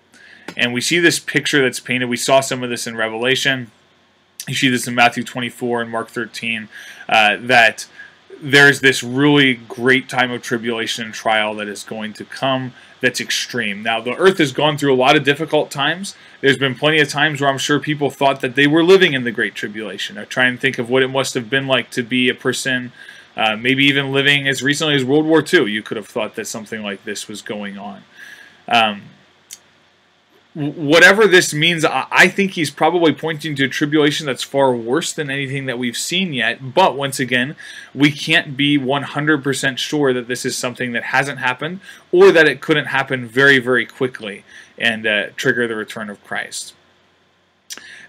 [0.57, 2.09] And we see this picture that's painted.
[2.09, 3.71] We saw some of this in Revelation.
[4.47, 6.69] You see this in Matthew 24 and Mark 13.
[7.09, 7.87] Uh, that
[8.43, 13.21] there's this really great time of tribulation and trial that is going to come that's
[13.21, 13.83] extreme.
[13.83, 16.15] Now, the earth has gone through a lot of difficult times.
[16.41, 19.25] There's been plenty of times where I'm sure people thought that they were living in
[19.25, 20.17] the Great Tribulation.
[20.17, 22.93] I try and think of what it must have been like to be a person,
[23.37, 25.71] uh, maybe even living as recently as World War II.
[25.71, 28.05] You could have thought that something like this was going on.
[28.69, 29.03] Um,
[30.55, 35.31] whatever this means, I think he's probably pointing to a tribulation that's far worse than
[35.31, 36.75] anything that we've seen yet.
[36.75, 37.55] But once again,
[37.95, 41.81] we can't be 100% sure that this is something that hasn't happened
[42.11, 44.45] or that it couldn't happen very, very quickly
[44.81, 46.75] and uh, trigger the return of Christ.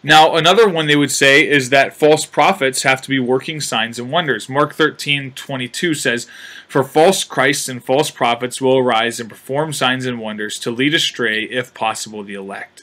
[0.04, 4.00] Now, another one they would say is that false prophets have to be working signs
[4.00, 4.50] and wonders.
[4.50, 6.26] Mark 13, 22 says,
[6.68, 10.96] For false Christs and false prophets will arise and perform signs and wonders to lead
[10.96, 12.82] astray, if possible, the elect.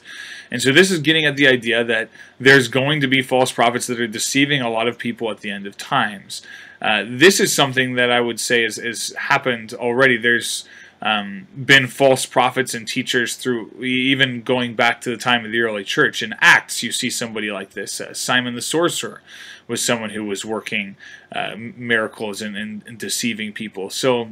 [0.49, 2.09] And so this is getting at the idea that
[2.39, 5.51] there's going to be false prophets that are deceiving a lot of people at the
[5.51, 6.41] end of times.
[6.81, 10.17] Uh, this is something that I would say has, happened already.
[10.17, 10.63] There's
[11.01, 15.61] um, been false prophets and teachers through even going back to the time of the
[15.61, 16.21] early church.
[16.21, 18.01] In Acts, you see somebody like this.
[18.01, 19.21] Uh, Simon the sorcerer
[19.67, 20.97] was someone who was working
[21.31, 23.89] uh, miracles and, and, and, deceiving people.
[23.89, 24.31] So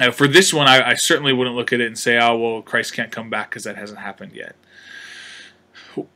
[0.00, 2.62] uh, for this one, I, I, certainly wouldn't look at it and say, oh, well,
[2.62, 4.56] Christ can't come back because that hasn't happened yet.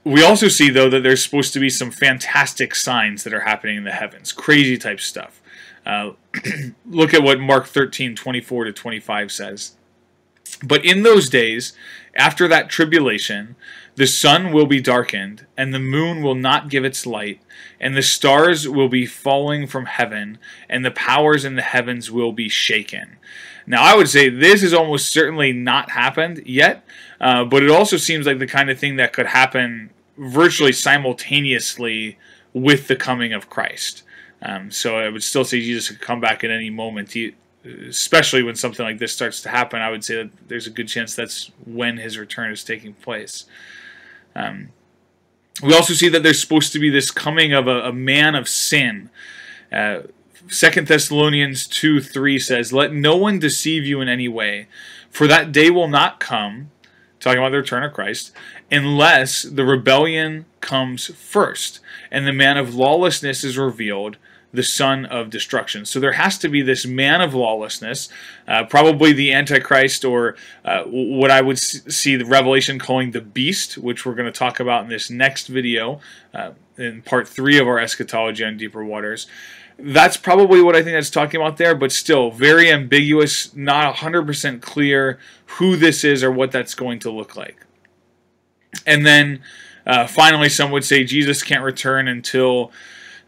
[0.03, 3.77] We also see, though, that there's supposed to be some fantastic signs that are happening
[3.77, 5.41] in the heavens, crazy type stuff.
[5.85, 6.13] Uh,
[6.87, 9.77] look at what Mark 13, 24 to 25 says.
[10.63, 11.73] But in those days,
[12.15, 13.57] after that tribulation,
[13.97, 17.41] the sun will be darkened, and the moon will not give its light,
[17.81, 22.33] and the stars will be falling from heaven, and the powers in the heavens will
[22.33, 23.19] be shaken.
[23.67, 26.85] Now, I would say this has almost certainly not happened yet,
[27.21, 32.19] uh, but it also seems like the kind of thing that could happen virtually simultaneously
[32.53, 34.03] with the coming of Christ.
[34.45, 37.13] Um, so I would still say Jesus could come back at any moment.
[37.13, 37.35] He,
[37.65, 40.87] especially when something like this starts to happen, I would say that there's a good
[40.87, 43.47] chance that's when his return is taking place.
[44.37, 44.69] Um,
[45.63, 48.49] we also see that there's supposed to be this coming of a, a man of
[48.49, 49.09] sin.
[49.73, 50.01] Uh,
[50.49, 54.69] Second Thessalonians 2 3 says, Let no one deceive you in any way,
[55.11, 56.71] for that day will not come,
[57.19, 58.33] talking about the return of Christ,
[58.71, 61.81] unless the rebellion comes first,
[62.11, 64.19] and the man of lawlessness is revealed,
[64.55, 65.85] the son of destruction.
[65.85, 68.09] So there has to be this man of lawlessness,
[68.47, 73.77] uh, probably the Antichrist, or uh, what I would see the Revelation calling the beast,
[73.77, 76.01] which we're going to talk about in this next video,
[76.33, 79.27] uh, in part three of our eschatology on deeper waters.
[79.77, 84.63] That's probably what I think that's talking about there, but still very ambiguous, not 100%
[84.63, 87.67] clear who this is or what that's going to look like.
[88.87, 89.43] And then
[89.85, 92.71] uh, finally, some would say Jesus can't return until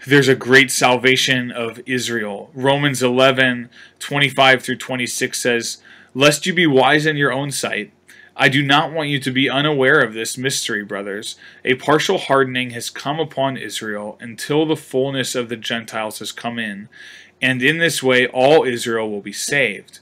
[0.07, 2.51] there's a great salvation of Israel.
[2.55, 5.79] Romans 11, 25 through 26 says,
[6.15, 7.93] Lest you be wise in your own sight,
[8.37, 11.37] I do not want you to be unaware of this mystery, brothers.
[11.65, 16.59] A partial hardening has come upon Israel until the fullness of the Gentiles has come
[16.59, 16.89] in,
[17.43, 19.99] and in this way all Israel will be saved.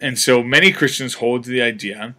[0.00, 2.16] And so many Christians hold to the idea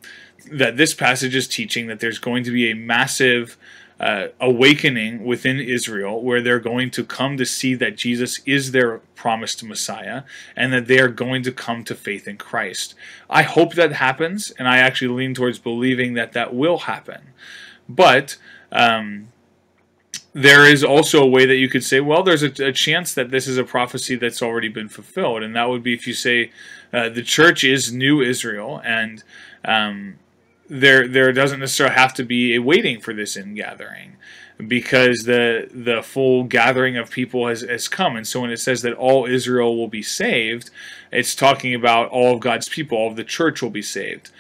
[0.52, 3.58] that this passage is teaching that there's going to be a massive
[4.00, 9.00] uh, awakening within Israel where they're going to come to see that Jesus is their
[9.16, 10.24] promised Messiah
[10.56, 12.96] and that they are going to come to faith in Christ.
[13.30, 17.34] I hope that happens, and I actually lean towards believing that that will happen.
[17.90, 18.38] But
[18.72, 19.28] um,
[20.34, 23.32] there is also a way that you could say, well, there's a, a, chance that
[23.32, 26.52] this is a prophecy that's already been fulfilled, and that would be if you say
[26.94, 29.24] uh, the church is new Israel and
[29.66, 30.20] um,
[30.70, 34.16] there there doesn't necessarily have to be a waiting for this ingathering
[34.68, 38.16] because the the full gathering of people has, has come.
[38.16, 40.70] And so when it says that all Israel will be saved
[41.12, 44.32] it's talking about all of God's people all of the church will be saved.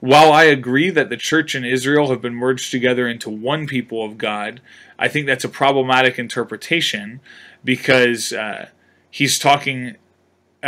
[0.00, 4.04] While I agree that the church and Israel have been merged together into one people
[4.04, 4.60] of God
[4.98, 7.20] I think that's a problematic interpretation
[7.64, 8.70] because uh,
[9.10, 9.96] he's talking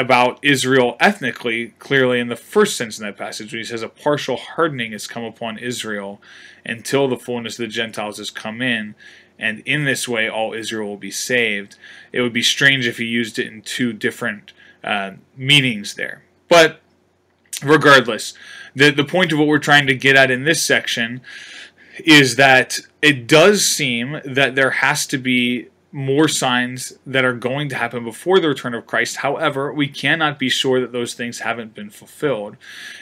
[0.01, 3.89] about Israel ethnically, clearly in the first sense in that passage, when he says a
[3.89, 6.21] partial hardening has come upon Israel
[6.65, 8.95] until the fullness of the Gentiles has come in,
[9.39, 11.77] and in this way all Israel will be saved.
[12.13, 16.23] It would be strange if he used it in two different uh, meanings there.
[16.49, 16.81] But
[17.63, 18.35] regardless,
[18.75, 21.21] the, the point of what we're trying to get at in this section
[22.05, 27.69] is that it does seem that there has to be more signs that are going
[27.69, 29.17] to happen before the return of Christ.
[29.17, 32.57] However, we cannot be sure that those things haven't been fulfilled.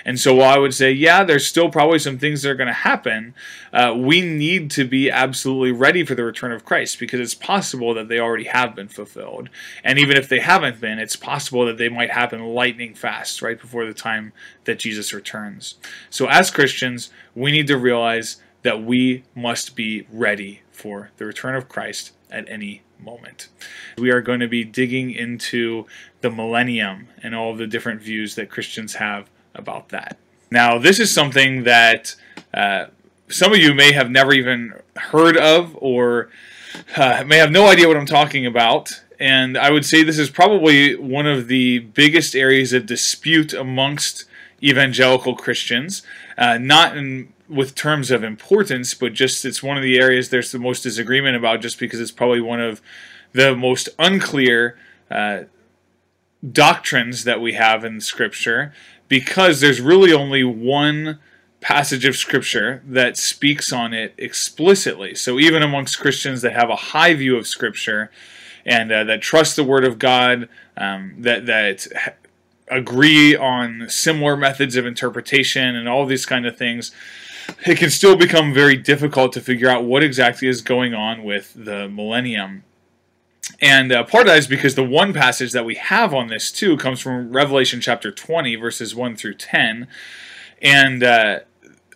[0.07, 2.69] And so, while I would say, yeah, there's still probably some things that are going
[2.69, 3.35] to happen,
[3.75, 7.93] uh, we need to be absolutely ready for the return of Christ because it's possible
[7.93, 9.51] that they already have been fulfilled.
[9.85, 13.61] And even if they haven't been, it's possible that they might happen lightning fast right
[13.61, 14.33] before the time
[14.65, 15.75] that Jesus returns.
[16.09, 21.55] So, as Christians, we need to realize that we must be ready for the return
[21.55, 23.49] of Christ at any moment.
[23.97, 25.87] We are going to be digging into
[26.21, 30.19] the millennium and all the different views that Christians have about that.
[30.51, 32.15] Now, this is something that
[32.55, 32.87] uh,
[33.29, 36.31] some of you may have never even heard of or
[36.97, 39.03] uh, may have no idea what I'm talking about.
[39.21, 44.25] And I would say this is probably one of the biggest areas of dispute amongst
[44.63, 46.03] evangelical Christians.
[46.37, 50.53] Uh, not in with terms of importance, but just it's one of the areas there's
[50.53, 52.81] the most disagreement about, just because it's probably one of
[53.33, 54.79] the most unclear
[55.11, 55.45] uh,
[56.53, 58.73] doctrines that we have in Scripture,
[59.09, 61.19] because there's really only one
[61.61, 65.15] passage of Scripture that speaks on it explicitly.
[65.15, 68.11] So even amongst Christians that have a high view of Scripture
[68.65, 71.87] and uh, that trust the Word of God, um, that that
[72.71, 76.93] agree on similar methods of interpretation and all these kind of things
[77.67, 81.53] it can still become very difficult to figure out what exactly is going on with
[81.55, 82.65] the millennium.
[83.61, 86.53] And uh, part of that is because the one passage that we have on this
[86.53, 89.89] too comes from Revelation chapter 20, verses 1 through 10.
[90.61, 91.41] And uh,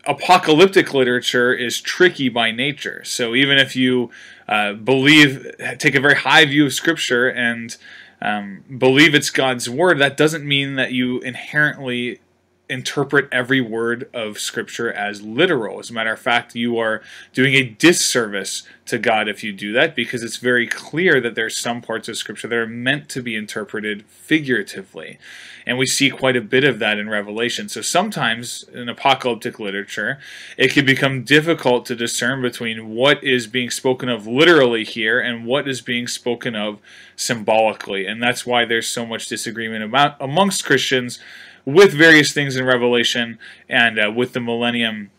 [0.05, 3.03] apocalyptic literature is tricky by nature.
[3.05, 4.11] So even if you
[4.49, 5.47] uh, believe,
[5.79, 7.77] take a very high view of Scripture and
[8.21, 12.21] um, believe it's God's word, that doesn't mean that you inherently
[12.69, 15.79] interpret every word of Scripture as literal.
[15.79, 17.03] As a matter of fact, you are
[17.35, 21.57] doing a disservice to God if you do that, because it's very clear that there's
[21.57, 25.19] some parts of Scripture that are meant to be interpreted figuratively.
[25.67, 27.69] And we see quite a bit of that in Revelation.
[27.69, 30.19] So sometimes in apocalyptic literature,
[30.57, 35.47] it can become difficult to discern between what is being spoken of literally here and
[35.47, 36.81] what is being spoken of
[37.17, 38.07] symbolically.
[38.07, 41.21] And that's why there's so much disagreement about amongst Christians
[41.65, 43.39] with various things in Revelation
[43.69, 45.11] and uh, with the millennium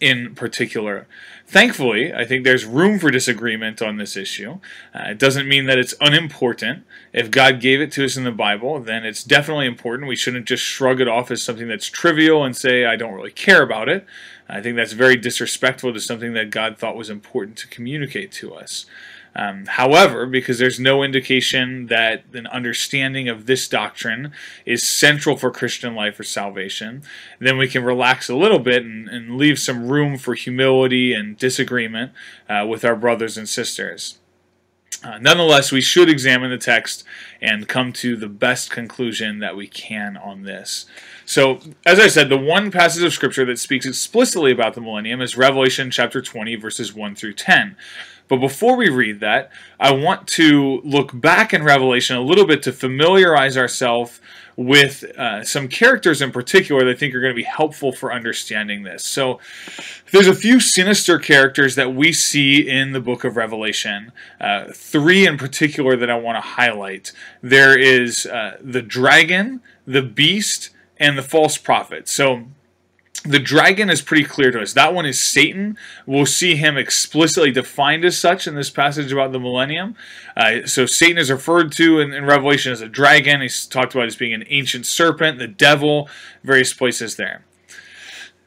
[0.00, 1.06] in particular.
[1.46, 4.60] Thankfully, I think there's room for disagreement on this issue.
[4.94, 6.84] Uh, it doesn't mean that it's unimportant.
[7.12, 10.08] If God gave it to us in the Bible, then it's definitely important.
[10.08, 13.30] We shouldn't just shrug it off as something that's trivial and say, I don't really
[13.30, 14.04] care about it.
[14.48, 18.54] I think that's very disrespectful to something that God thought was important to communicate to
[18.54, 18.84] us.
[19.34, 24.32] Um, however, because there's no indication that an understanding of this doctrine
[24.66, 27.02] is central for Christian life or salvation,
[27.38, 31.36] then we can relax a little bit and, and leave some room for humility and
[31.38, 32.12] disagreement
[32.48, 34.18] uh, with our brothers and sisters.
[35.04, 37.04] Uh, nonetheless, we should examine the text
[37.40, 40.86] and come to the best conclusion that we can on this.
[41.24, 45.20] So, as I said, the one passage of Scripture that speaks explicitly about the millennium
[45.20, 47.76] is Revelation chapter 20, verses 1 through 10.
[48.26, 52.62] But before we read that, I want to look back in Revelation a little bit
[52.64, 54.20] to familiarize ourselves
[54.58, 58.12] with uh, some characters in particular that I think are going to be helpful for
[58.12, 59.04] understanding this.
[59.04, 59.38] So,
[60.10, 64.10] there's a few sinister characters that we see in the book of Revelation.
[64.40, 67.12] Uh, three in particular that I want to highlight.
[67.40, 72.08] There is uh, the dragon, the beast, and the false prophet.
[72.08, 72.48] So,
[73.24, 74.72] the dragon is pretty clear to us.
[74.72, 75.76] That one is Satan.
[76.06, 79.96] We'll see him explicitly defined as such in this passage about the millennium.
[80.36, 83.40] Uh, so Satan is referred to in, in, Revelation as a dragon.
[83.40, 86.08] He's talked about as being an ancient serpent, the devil,
[86.44, 87.44] various places there.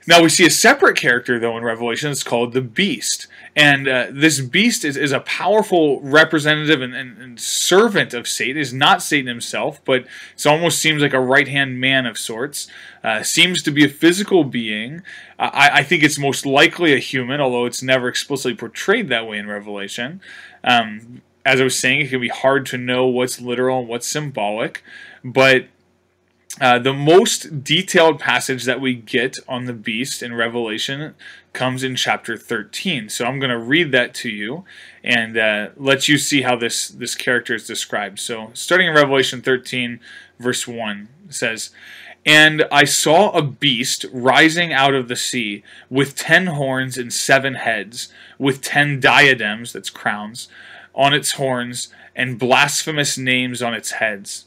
[0.08, 2.12] Now we see a separate character though in Revelation.
[2.12, 3.28] It's called the beast.
[3.56, 8.58] And uh, this beast is, is a powerful representative and, and, and, servant of Satan.
[8.58, 10.06] Is not Satan himself, but
[10.38, 12.68] it almost seems like a right hand man of sorts.
[13.04, 15.02] Uh, seems to be a physical being.
[15.38, 19.28] Uh, I, I, think it's most likely a human, although it's never explicitly portrayed that
[19.28, 20.22] way in Revelation.
[20.64, 24.08] Um, as I was saying, it can be hard to know what's literal and what's
[24.08, 24.84] symbolic,
[25.24, 25.66] but
[26.60, 31.16] uh, the most detailed passage that we get on the beast in Revelation
[31.54, 33.10] comes in chapter 13.
[33.10, 34.66] So I'm going to read that to you
[35.04, 38.20] and uh, let you see how this, this character is described.
[38.20, 40.00] So starting in Revelation 13,
[40.40, 41.72] verse 1, says,
[42.26, 47.56] And I saw a beast rising out of the sea with ten horns and seven
[47.56, 50.48] heads, with ten diadems, that's crowns,
[50.94, 54.46] on its horns, and blasphemous names on its heads.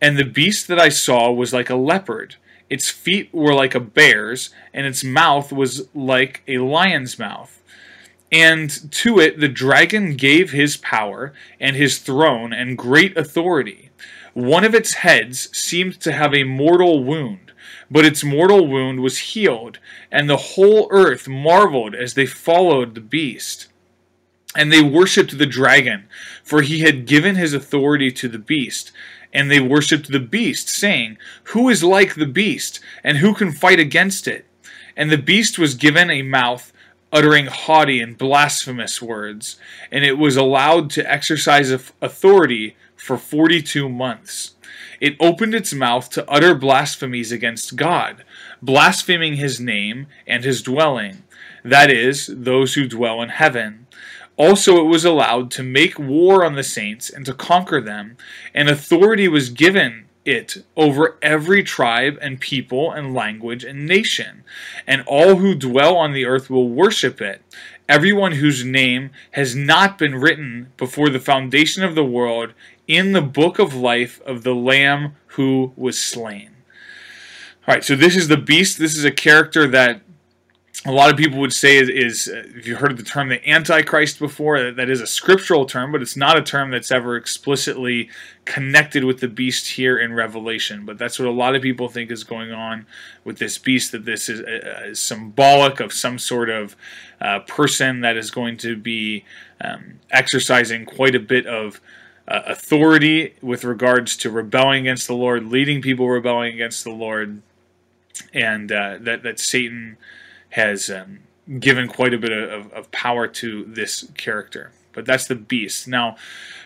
[0.00, 2.36] And the beast that I saw was like a leopard.
[2.68, 7.62] Its feet were like a bear's, and its mouth was like a lion's mouth.
[8.32, 13.90] And to it the dragon gave his power, and his throne, and great authority.
[14.34, 17.52] One of its heads seemed to have a mortal wound,
[17.90, 19.78] but its mortal wound was healed,
[20.10, 23.68] and the whole earth marveled as they followed the beast.
[24.54, 26.08] And they worshipped the dragon,
[26.42, 28.92] for he had given his authority to the beast
[29.32, 33.78] and they worshipped the beast, saying, Who is like the beast, and who can fight
[33.78, 34.46] against it?
[34.96, 36.72] And the beast was given a mouth
[37.12, 39.58] uttering haughty and blasphemous words,
[39.90, 44.54] and it was allowed to exercise authority for 42 months.
[45.00, 48.24] It opened its mouth to utter blasphemies against God,
[48.62, 51.22] blaspheming his name and his dwelling,
[51.64, 53.85] that is, those who dwell in heaven.
[54.36, 58.16] Also, it was allowed to make war on the saints and to conquer them,
[58.54, 64.44] and authority was given it over every tribe and people and language and nation,
[64.86, 67.40] and all who dwell on the earth will worship it.
[67.88, 72.52] Everyone whose name has not been written before the foundation of the world
[72.88, 76.50] in the book of life of the Lamb who was slain.
[77.66, 78.78] All right, so this is the beast.
[78.78, 80.05] This is a character that
[80.84, 83.28] a lot of people would say is, is uh, if you heard of the term
[83.28, 87.16] the antichrist before that is a scriptural term but it's not a term that's ever
[87.16, 88.10] explicitly
[88.46, 90.86] connected with the beast here in revelation.
[90.86, 92.86] But that's what a lot of people think is going on
[93.24, 96.74] with this beast that this is, uh, is symbolic of some sort of
[97.20, 99.24] uh, person that is going to be
[99.60, 101.80] um, exercising quite a bit of
[102.28, 107.42] uh, authority with regards to rebelling against the lord leading people rebelling against the lord.
[108.32, 109.96] And uh, that, that satan
[110.56, 111.18] has um,
[111.60, 114.72] given quite a bit of, of power to this character.
[114.94, 115.86] But that's the beast.
[115.86, 116.16] Now,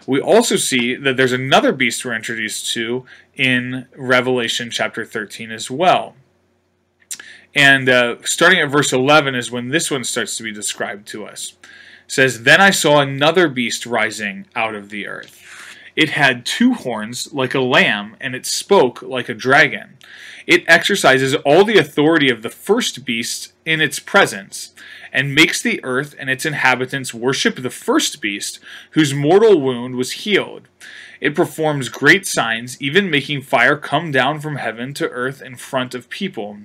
[0.07, 5.73] we also see that there's another beast we're introduced to in Revelation chapter 13 as
[5.73, 6.15] well.
[7.53, 11.27] And uh, starting at verse 11 is when this one starts to be described to
[11.27, 11.55] us.
[12.07, 15.60] It says, Then I saw another beast rising out of the earth.
[15.97, 19.99] It had two horns like a lamb, and it spoke like a dragon.
[20.47, 24.73] It exercises all the authority of the first beast in its presence,
[25.13, 28.61] and makes the earth and its inhabitants worship the first beast,
[28.93, 30.69] whose mortal wound was healed.
[31.21, 35.95] It performs great signs, even making fire come down from heaven to earth in front
[35.95, 36.59] of people.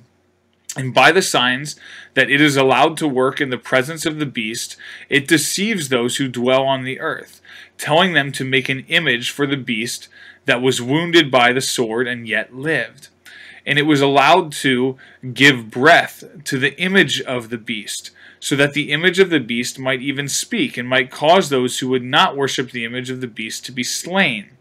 [0.78, 1.76] And by the signs
[2.16, 4.76] that it is allowed to work in the presence of the beast,
[5.10, 7.42] it deceives those who dwell on the earth,
[7.78, 10.08] telling them to make an image for the beast
[10.46, 13.10] that was wounded by the sword and yet lived
[13.66, 14.98] and it was allowed to
[15.34, 19.80] give breath to the image of the beast, so that the image of the beast
[19.80, 23.28] might even speak, and might cause those who would not worship the image of the
[23.28, 24.52] beast to be slain.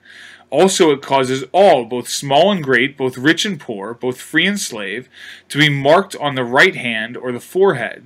[0.51, 4.61] Also, it causes all, both small and great, both rich and poor, both free and
[4.61, 5.09] slave,
[5.49, 8.05] to be marked on the right hand or the forehead,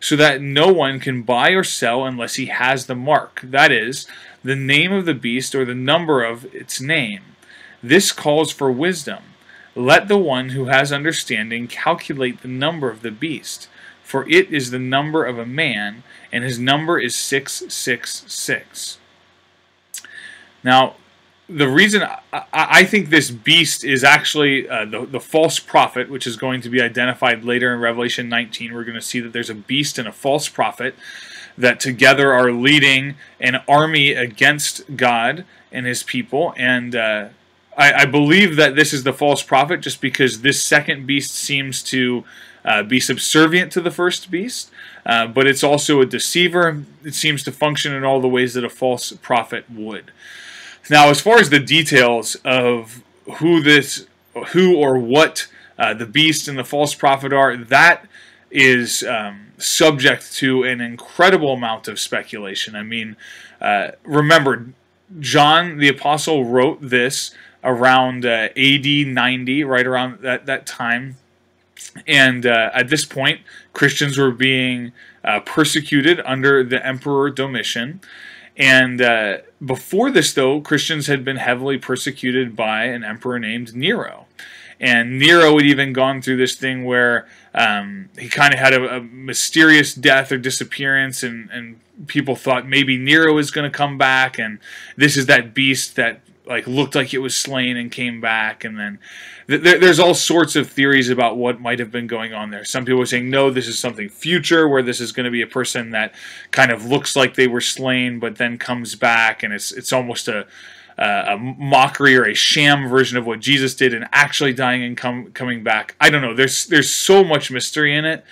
[0.00, 4.06] so that no one can buy or sell unless he has the mark, that is,
[4.42, 7.22] the name of the beast or the number of its name.
[7.82, 9.22] This calls for wisdom.
[9.74, 13.68] Let the one who has understanding calculate the number of the beast,
[14.02, 18.98] for it is the number of a man, and his number is 666.
[20.64, 20.96] Now,
[21.48, 22.20] the reason I,
[22.52, 26.68] I, think this beast is actually uh, the, the false prophet, which is going to
[26.68, 30.08] be identified later in Revelation 19, we're going to see that there's a beast and
[30.08, 30.96] a false prophet
[31.56, 36.52] that together are leading an army against God and his people.
[36.56, 37.28] And uh,
[37.76, 41.82] I, I, believe that this is the false prophet just because this second beast seems
[41.84, 42.24] to
[42.64, 44.70] uh, be subservient to the first beast,
[45.06, 46.84] uh, but it's also a deceiver.
[47.04, 50.10] It seems to function in all the ways that a false prophet would.
[50.88, 53.02] Now, as far as the details of
[53.38, 54.06] who this,
[54.48, 58.06] who or what uh, the beast and the false prophet are, that
[58.50, 62.76] is um, subject to an incredible amount of speculation.
[62.76, 63.16] I mean,
[63.60, 64.68] uh, remember,
[65.18, 67.32] John the Apostle wrote this
[67.64, 71.16] around uh, AD 90, right around that, that time.
[72.06, 73.40] And uh, at this point,
[73.72, 74.92] Christians were being
[75.24, 78.00] uh, persecuted under the Emperor Domitian.
[78.56, 84.26] And uh, before this, though, Christians had been heavily persecuted by an emperor named Nero.
[84.78, 88.96] And Nero had even gone through this thing where um, he kind of had a,
[88.96, 93.96] a, mysterious death or disappearance, and, and people thought maybe Nero is going to come
[93.96, 94.58] back, and
[94.96, 98.78] this is that beast that like looked like it was slain and came back and
[98.78, 98.98] then
[99.48, 102.84] th- there's all sorts of theories about what might have been going on there some
[102.84, 105.46] people are saying no this is something future where this is going to be a
[105.46, 106.14] person that
[106.50, 110.28] kind of looks like they were slain but then comes back and it's it's almost
[110.28, 110.46] a
[110.98, 115.30] a mockery or a sham version of what Jesus did and actually dying and come,
[115.32, 115.94] coming back.
[116.00, 116.34] I don't know.
[116.34, 118.24] There's there's so much mystery in it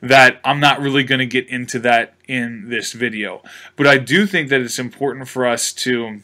[0.00, 3.42] that I'm not really going to get into that in this video.
[3.76, 6.20] But I do think that it's important for us to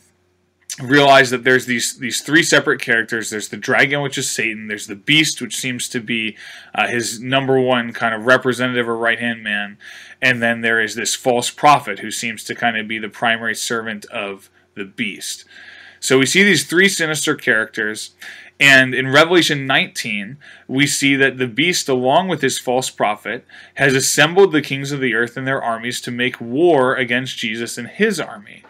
[0.83, 3.31] realize that there's these these three separate characters.
[3.31, 4.67] There's the dragon, which is Satan.
[4.67, 6.37] There's the beast, which seems to be
[6.75, 9.79] uh, his number one kind of representative or right hand man,
[10.21, 13.55] and then there is this false prophet who seems to kind of be the primary
[13.55, 15.45] servant of the beast.
[16.01, 18.11] So we see these three sinister characters.
[18.61, 20.37] And in Revelation 19,
[20.69, 23.45] we see that the beast, along with his false prophet,
[23.75, 27.77] has assembled the kings of the earth and their armies to make war against Jesus
[27.77, 28.63] and his army.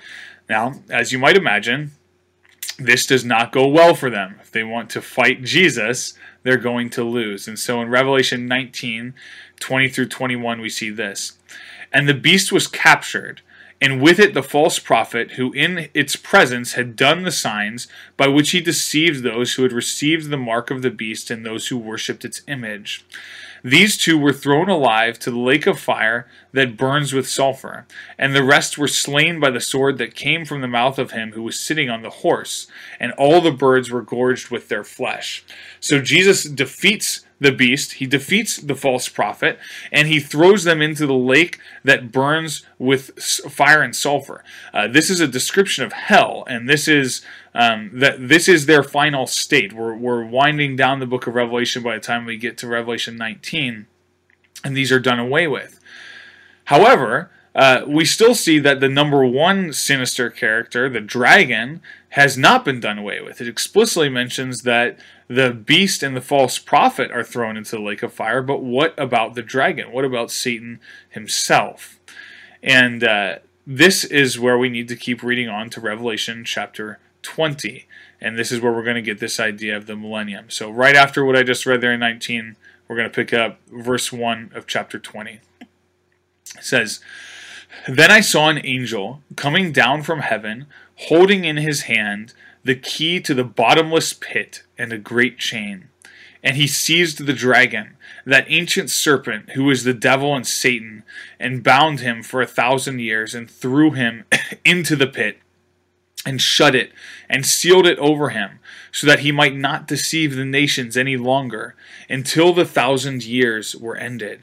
[0.48, 1.92] Now, as you might imagine,
[2.78, 4.36] this does not go well for them.
[4.40, 7.46] If they want to fight Jesus, they're going to lose.
[7.48, 9.14] And so in Revelation 19
[9.60, 11.38] 20 through 21, we see this.
[11.92, 13.40] And the beast was captured,
[13.80, 17.86] and with it the false prophet, who in its presence had done the signs
[18.16, 21.68] by which he deceived those who had received the mark of the beast and those
[21.68, 23.04] who worshipped its image.
[23.62, 27.84] These two were thrown alive to the lake of fire that burns with sulfur,
[28.16, 31.32] and the rest were slain by the sword that came from the mouth of him
[31.32, 32.68] who was sitting on the horse,
[33.00, 35.44] and all the birds were gorged with their flesh.
[35.80, 39.58] So Jesus defeats the beast, he defeats the false prophet,
[39.90, 44.44] and he throws them into the lake that burns with fire and sulfur.
[44.72, 47.20] Uh, this is a description of hell, and this is
[47.52, 49.72] um, that this is their final state.
[49.72, 53.16] We're, we're winding down the book of Revelation by the time we get to Revelation
[53.16, 53.86] 19,
[54.62, 55.80] and these are done away with.
[56.64, 62.64] However, uh, we still see that the number one sinister character, the dragon, has not
[62.64, 63.40] been done away with.
[63.40, 64.98] It explicitly mentions that
[65.28, 68.98] the beast and the false prophet are thrown into the lake of fire, but what
[68.98, 69.92] about the dragon?
[69.92, 72.00] What about Satan himself?
[72.62, 77.86] And uh, this is where we need to keep reading on to Revelation chapter 20.
[78.20, 80.50] And this is where we're going to get this idea of the millennium.
[80.50, 82.56] So, right after what I just read there in 19,
[82.88, 85.40] we're going to pick up verse 1 of chapter 20.
[86.56, 87.00] It says,
[87.88, 92.32] Then I saw an angel coming down from heaven, holding in his hand
[92.64, 95.88] the key to the bottomless pit and a great chain.
[96.42, 97.96] And he seized the dragon,
[98.26, 101.02] that ancient serpent who is the devil and Satan,
[101.38, 104.24] and bound him for a thousand years, and threw him
[104.64, 105.38] into the pit
[106.26, 106.90] and shut it
[107.28, 108.58] and sealed it over him,
[108.92, 111.74] so that he might not deceive the nations any longer
[112.08, 114.42] until the thousand years were ended.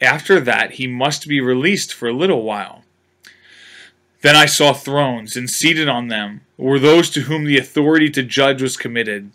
[0.00, 2.84] After that, he must be released for a little while.
[4.22, 8.22] Then I saw thrones, and seated on them were those to whom the authority to
[8.22, 9.30] judge was committed.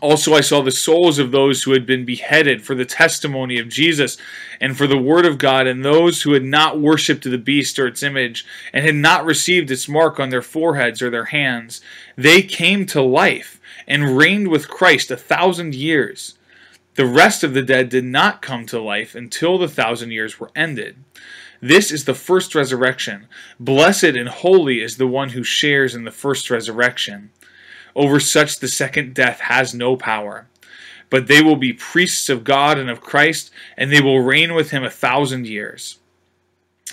[0.00, 3.68] Also, I saw the souls of those who had been beheaded for the testimony of
[3.68, 4.16] Jesus
[4.60, 7.86] and for the word of God, and those who had not worshipped the beast or
[7.86, 11.80] its image, and had not received its mark on their foreheads or their hands.
[12.16, 16.36] They came to life and reigned with Christ a thousand years.
[16.96, 20.52] The rest of the dead did not come to life until the thousand years were
[20.54, 20.96] ended.
[21.60, 23.26] This is the first resurrection.
[23.58, 27.30] Blessed and holy is the one who shares in the first resurrection.
[27.96, 30.46] Over such the second death has no power.
[31.10, 34.70] But they will be priests of God and of Christ, and they will reign with
[34.70, 35.98] him a thousand years.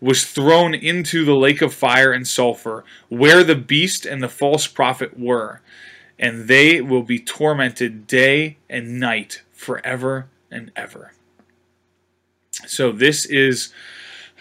[0.00, 4.66] was thrown into the lake of fire and sulfur, where the beast and the false
[4.66, 5.60] prophet were.
[6.18, 11.12] And they will be tormented day and night forever and ever.
[12.66, 13.72] So, this is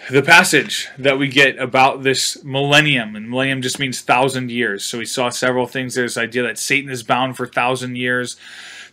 [0.10, 4.84] the passage that we get about this millennium, and millennium just means thousand years.
[4.84, 5.94] So we saw several things.
[5.94, 8.38] There's the idea that Satan is bound for thousand years.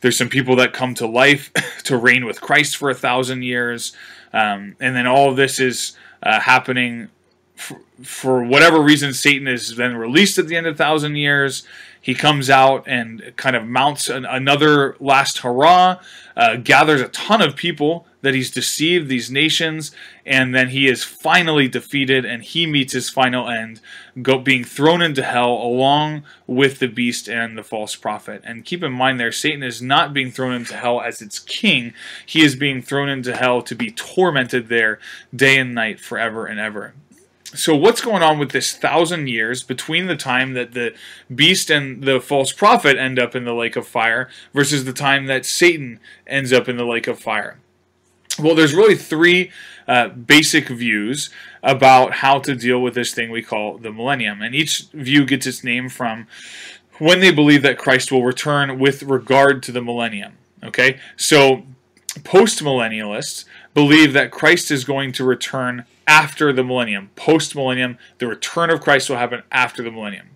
[0.00, 1.52] There's some people that come to life
[1.84, 3.92] to reign with Christ for a thousand years,
[4.32, 5.96] um, and then all of this is
[6.26, 7.08] uh, happening
[7.54, 9.14] for, for whatever reason.
[9.14, 11.64] Satan is then released at the end of thousand years.
[12.00, 16.00] He comes out and kind of mounts an, another last hurrah,
[16.36, 19.92] uh, gathers a ton of people that he's deceived these nations,
[20.24, 23.80] and then he is finally defeated, and he meets his final end,
[24.20, 28.42] go, being thrown into hell along with the beast and the false prophet.
[28.44, 31.94] And keep in mind, there, Satan is not being thrown into hell as its king;
[32.26, 34.98] he is being thrown into hell to be tormented there
[35.32, 36.94] day and night forever and ever.
[37.54, 40.94] So what's going on with this thousand years between the time that the
[41.32, 45.26] beast and the false prophet end up in the lake of fire versus the time
[45.26, 47.58] that satan ends up in the lake of fire
[48.38, 49.50] well, there's really three
[49.88, 51.30] uh, basic views
[51.62, 54.42] about how to deal with this thing we call the millennium.
[54.42, 56.26] And each view gets its name from
[56.98, 60.34] when they believe that Christ will return with regard to the millennium.
[60.62, 60.98] Okay?
[61.16, 61.64] So,
[62.20, 67.10] postmillennialists believe that Christ is going to return after the millennium.
[67.16, 70.28] Post millennium, the return of Christ will happen after the millennium.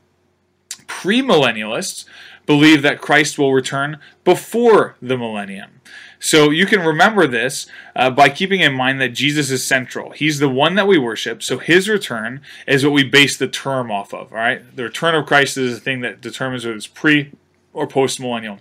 [0.86, 2.04] Premillennialists
[2.46, 5.80] believe that Christ will return before the millennium.
[6.20, 7.66] So you can remember this
[7.96, 10.10] uh, by keeping in mind that Jesus is central.
[10.10, 11.42] He's the one that we worship.
[11.42, 14.30] So his return is what we base the term off of.
[14.30, 17.32] All right, the return of Christ is the thing that determines whether it's pre
[17.72, 18.58] or post millennial.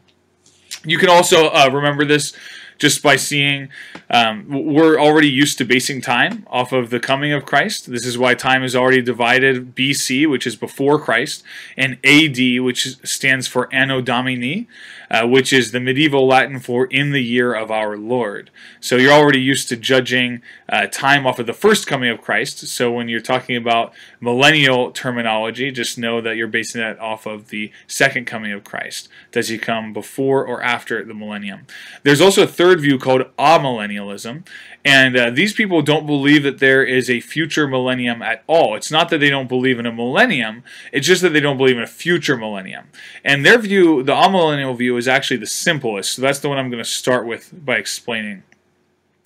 [0.86, 2.34] You can also uh, remember this
[2.80, 3.70] just by seeing
[4.10, 7.92] um, we're already used to basing time off of the coming of Christ.
[7.92, 11.44] This is why time is already divided BC, which is before Christ,
[11.78, 14.68] and AD, which stands for Anno Domini,
[15.12, 18.50] uh, which is the medieval Latin for in the year of our Lord.
[18.80, 22.60] So you're already used to judging uh, time off of the first coming of Christ.
[22.68, 27.50] So when you're talking about millennial terminology, just know that you're basing that off of
[27.50, 29.10] the second coming of Christ.
[29.32, 31.66] Does he come before or after the millennium?
[32.04, 34.46] There's also a third view called amillennialism,
[34.86, 38.76] and uh, these people don't believe that there is a future millennium at all.
[38.76, 40.64] It's not that they don't believe in a millennium,
[40.94, 42.90] it's just that they don't believe in a future millennium.
[43.24, 46.14] And their view, the amillennial view, is actually the simplest.
[46.14, 48.44] So that's the one I'm going to start with by explaining.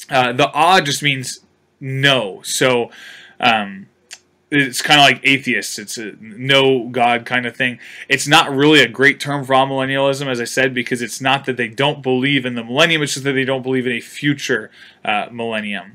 [0.09, 1.39] Uh, the ah just means
[1.79, 2.41] no.
[2.43, 2.91] So
[3.39, 3.87] um,
[4.53, 5.79] it's kind of like atheists.
[5.79, 7.79] It's a no God kind of thing.
[8.07, 11.57] It's not really a great term for millennialism, as I said, because it's not that
[11.57, 14.69] they don't believe in the millennium, it's just that they don't believe in a future
[15.03, 15.93] uh, millennium.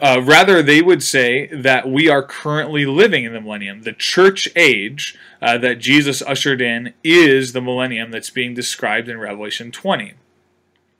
[0.00, 3.82] Uh, rather, they would say that we are currently living in the millennium.
[3.82, 9.18] The church age uh, that Jesus ushered in is the millennium that's being described in
[9.18, 10.14] Revelation 20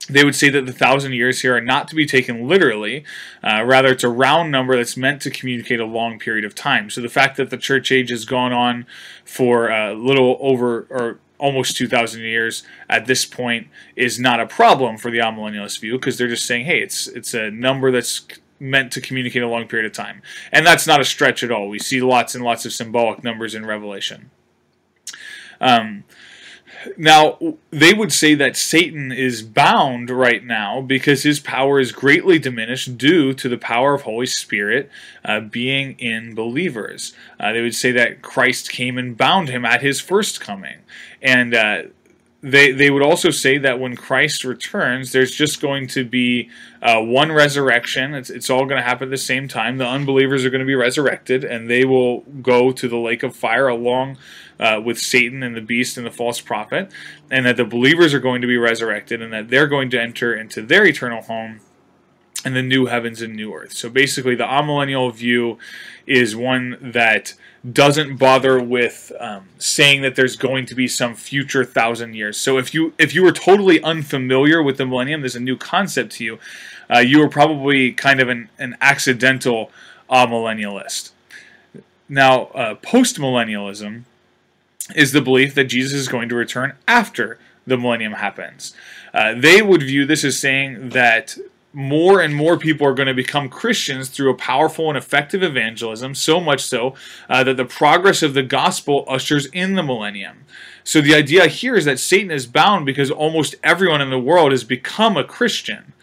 [0.09, 3.03] they would say that the thousand years here are not to be taken literally.
[3.43, 6.89] Uh, rather, it's a round number that's meant to communicate a long period of time.
[6.89, 8.85] So the fact that the church age has gone on
[9.23, 14.97] for a little over or almost 2,000 years at this point is not a problem
[14.97, 18.27] for the amillennialist view because they're just saying, hey, it's it's a number that's
[18.59, 20.21] meant to communicate a long period of time.
[20.51, 21.69] And that's not a stretch at all.
[21.69, 24.31] We see lots and lots of symbolic numbers in Revelation.
[25.61, 26.03] Um,
[26.97, 27.37] now,
[27.71, 32.97] they would say that Satan is bound right now because his power is greatly diminished
[32.97, 34.89] due to the power of Holy Spirit
[35.25, 37.13] uh, being in believers.
[37.39, 40.79] Uh, they would say that Christ came and bound him at his first coming.
[41.21, 41.81] And uh,
[42.41, 46.49] they they would also say that when Christ returns, there's just going to be
[46.81, 48.13] uh, one resurrection.
[48.13, 49.77] It's, it's all going to happen at the same time.
[49.77, 53.35] The unbelievers are going to be resurrected, and they will go to the lake of
[53.35, 54.17] fire along
[54.59, 56.91] uh, with Satan and the beast and the false prophet,
[57.31, 60.35] and that the believers are going to be resurrected, and that they're going to enter
[60.35, 61.61] into their eternal home
[62.45, 63.73] and the new heavens and new earth.
[63.73, 65.57] So basically, the amillennial view
[66.05, 67.33] is one that
[67.69, 72.37] doesn't bother with um, saying that there's going to be some future thousand years.
[72.37, 76.13] So if you if you were totally unfamiliar with the millennium, there's a new concept
[76.13, 76.39] to you.
[76.89, 79.71] Uh, you were probably kind of an, an accidental
[80.09, 81.11] amillennialist.
[82.07, 84.05] Now, uh, postmillennialism
[84.95, 88.73] is the belief that Jesus is going to return after the millennium happens.
[89.13, 91.37] Uh, they would view this as saying that
[91.71, 96.15] more and more people are going to become Christians through a powerful and effective evangelism,
[96.15, 96.95] so much so
[97.29, 100.45] uh, that the progress of the gospel ushers in the millennium.
[100.83, 104.51] So the idea here is that Satan is bound because almost everyone in the world
[104.51, 105.93] has become a Christian.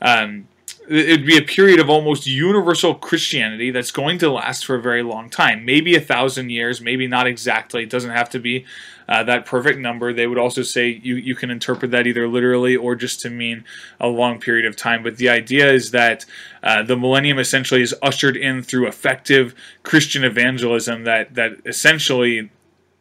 [0.00, 0.48] Um,
[0.88, 5.02] it'd be a period of almost universal Christianity that's going to last for a very
[5.02, 5.64] long time.
[5.64, 7.82] Maybe a thousand years, maybe not exactly.
[7.82, 8.64] It doesn't have to be
[9.08, 10.12] uh, that perfect number.
[10.12, 13.64] They would also say you, you can interpret that either literally or just to mean
[14.00, 15.02] a long period of time.
[15.02, 16.24] But the idea is that
[16.62, 22.50] uh, the millennium essentially is ushered in through effective Christian evangelism that, that essentially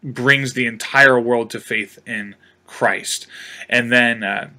[0.03, 3.27] brings the entire world to faith in Christ.
[3.69, 4.23] And then.
[4.23, 4.49] Uh,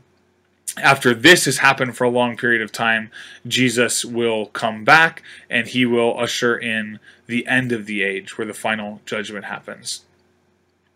[0.78, 3.10] after this has happened for a long period of time,
[3.46, 8.46] Jesus will come back and he will usher in the end of the age where
[8.46, 10.04] the final judgment happens.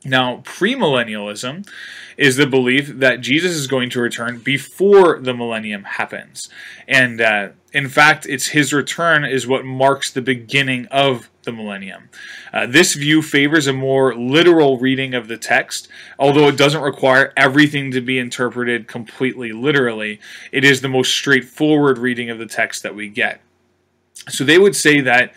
[0.05, 1.69] Now, premillennialism
[2.17, 6.49] is the belief that Jesus is going to return before the millennium happens.
[6.87, 12.11] And uh, in fact, it's his return is what marks the beginning of the millennium.
[12.53, 15.89] Uh, this view favors a more literal reading of the text,
[16.19, 20.21] although it doesn't require everything to be interpreted completely literally.
[20.53, 23.41] It is the most straightforward reading of the text that we get.
[24.29, 25.33] So they would say that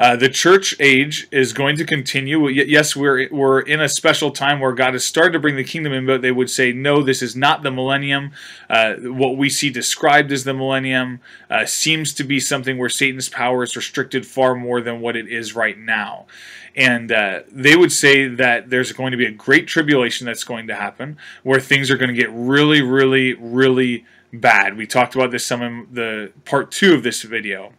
[0.00, 2.48] uh, the church age is going to continue.
[2.48, 5.92] Yes, we're we're in a special time where God has started to bring the kingdom
[5.92, 8.32] in, but they would say, no, this is not the millennium.
[8.70, 11.20] Uh, what we see described as the millennium
[11.50, 15.28] uh, seems to be something where Satan's power is restricted far more than what it
[15.28, 16.24] is right now.
[16.74, 20.66] And uh, they would say that there's going to be a great tribulation that's going
[20.68, 24.78] to happen, where things are going to get really, really, really bad.
[24.78, 27.74] We talked about this some in the part two of this video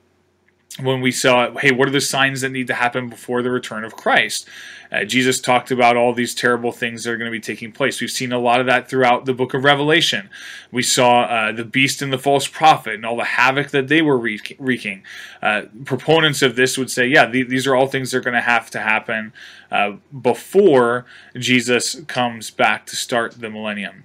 [0.80, 3.84] when we saw, hey, what are the signs that need to happen before the return
[3.84, 4.48] of Christ?
[4.92, 8.00] Uh, Jesus talked about all these terrible things that are going to be taking place.
[8.00, 10.30] We've seen a lot of that throughout the book of Revelation.
[10.72, 14.02] We saw uh, the beast and the false prophet and all the havoc that they
[14.02, 15.04] were wreaking.
[15.42, 18.34] Uh, proponents of this would say, yeah, th- these are all things that are going
[18.34, 19.34] to have to happen
[19.72, 21.06] uh, before
[21.38, 24.04] Jesus comes back to start the millennium.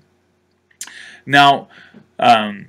[1.24, 1.68] Now,
[2.18, 2.68] um,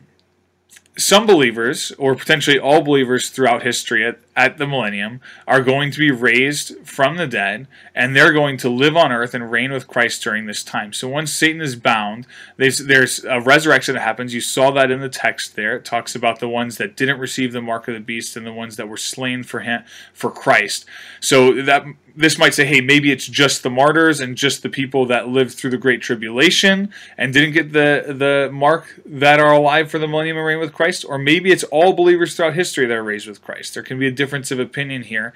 [0.97, 5.97] some believers, or potentially all believers throughout history at, at the millennium, are going to
[5.97, 9.87] be raised from the dead, and they're going to live on earth and reign with
[9.87, 10.93] Christ during this time.
[10.93, 14.35] So once Satan is bound, there's, there's a resurrection that happens.
[14.35, 15.75] You saw that in the text there.
[15.75, 18.53] It talks about the ones that didn't receive the mark of the beast and the
[18.53, 19.83] ones that were slain for him
[20.13, 20.85] for Christ.
[21.19, 21.83] So that
[22.17, 25.53] this might say, hey, maybe it's just the martyrs and just the people that lived
[25.53, 30.07] through the Great Tribulation and didn't get the, the mark that are alive for the
[30.07, 33.27] millennium and reign with Christ, or maybe it's all believers throughout history that are raised
[33.27, 33.75] with Christ.
[33.75, 35.33] There can be a difference of opinion here,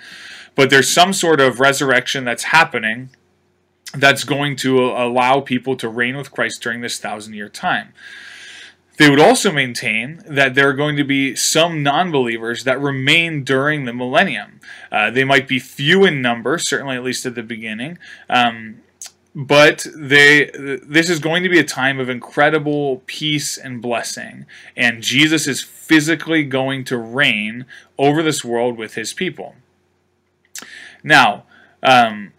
[0.53, 3.09] but there's some sort of resurrection that's happening
[3.95, 7.93] that's going to allow people to reign with Christ during this thousand year time.
[8.97, 13.45] They would also maintain that there are going to be some non believers that remain
[13.45, 14.59] during the millennium.
[14.91, 17.97] Uh, they might be few in number, certainly at least at the beginning.
[18.29, 18.81] Um,
[19.33, 25.01] but they this is going to be a time of incredible peace and blessing and
[25.01, 27.65] Jesus is physically going to reign
[27.97, 29.55] over this world with his people.
[31.03, 31.43] Now,
[31.83, 32.31] um,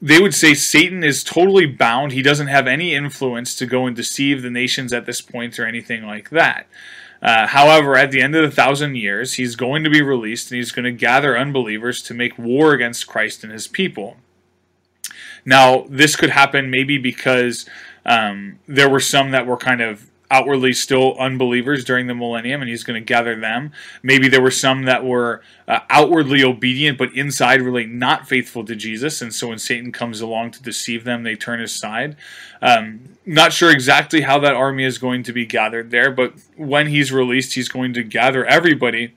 [0.00, 2.12] they would say Satan is totally bound.
[2.12, 5.66] He doesn't have any influence to go and deceive the nations at this point or
[5.66, 6.66] anything like that.
[7.20, 10.56] Uh, however, at the end of the thousand years, he's going to be released and
[10.56, 14.16] he's going to gather unbelievers to make war against Christ and his people.
[15.44, 17.66] Now, this could happen maybe because
[18.04, 22.70] um, there were some that were kind of outwardly still unbelievers during the millennium, and
[22.70, 23.72] he's going to gather them.
[24.02, 28.76] Maybe there were some that were uh, outwardly obedient, but inside really not faithful to
[28.76, 32.16] Jesus, and so when Satan comes along to deceive them, they turn aside.
[32.62, 36.86] Um, not sure exactly how that army is going to be gathered there, but when
[36.86, 39.14] he's released, he's going to gather everybody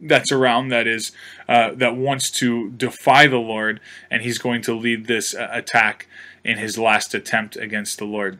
[0.00, 1.12] that's around that is
[1.48, 3.80] uh, that wants to defy the Lord,
[4.10, 6.06] and he's going to lead this uh, attack
[6.44, 8.38] in his last attempt against the Lord.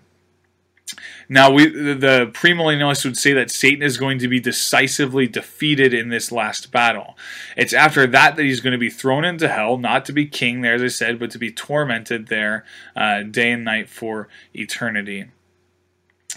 [1.28, 6.09] Now, we the premillennialists would say that Satan is going to be decisively defeated in
[6.09, 7.16] this last battle.
[7.56, 10.62] It's after that that he's going to be thrown into hell, not to be king
[10.62, 12.64] there, as I said, but to be tormented there
[12.96, 15.26] uh, day and night for eternity.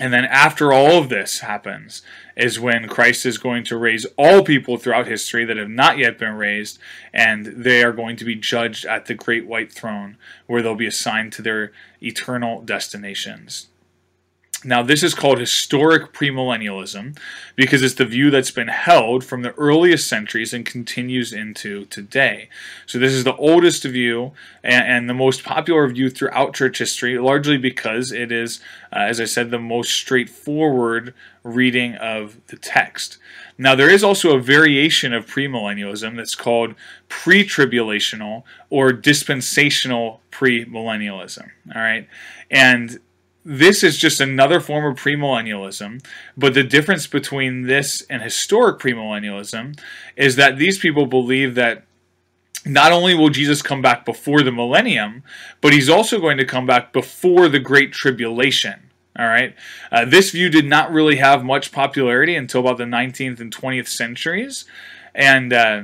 [0.01, 2.01] And then after all of this happens,
[2.35, 6.17] is when Christ is going to raise all people throughout history that have not yet
[6.17, 6.79] been raised,
[7.13, 10.87] and they are going to be judged at the great white throne, where they'll be
[10.87, 11.71] assigned to their
[12.01, 13.67] eternal destinations.
[14.63, 17.17] Now, this is called historic premillennialism
[17.55, 22.47] because it's the view that's been held from the earliest centuries and continues into today.
[22.85, 24.33] So, this is the oldest view
[24.63, 28.59] and, and the most popular view throughout church history, largely because it is,
[28.93, 33.17] uh, as I said, the most straightforward reading of the text.
[33.57, 36.75] Now, there is also a variation of premillennialism that's called
[37.09, 41.49] pre tribulational or dispensational premillennialism.
[41.73, 42.07] All right.
[42.51, 42.99] And
[43.43, 46.03] this is just another form of premillennialism,
[46.37, 49.79] but the difference between this and historic premillennialism
[50.15, 51.83] is that these people believe that
[52.65, 55.23] not only will Jesus come back before the millennium,
[55.61, 58.91] but he's also going to come back before the Great Tribulation.
[59.17, 59.55] All right.
[59.91, 63.87] Uh, this view did not really have much popularity until about the 19th and 20th
[63.87, 64.65] centuries.
[65.13, 65.83] And uh,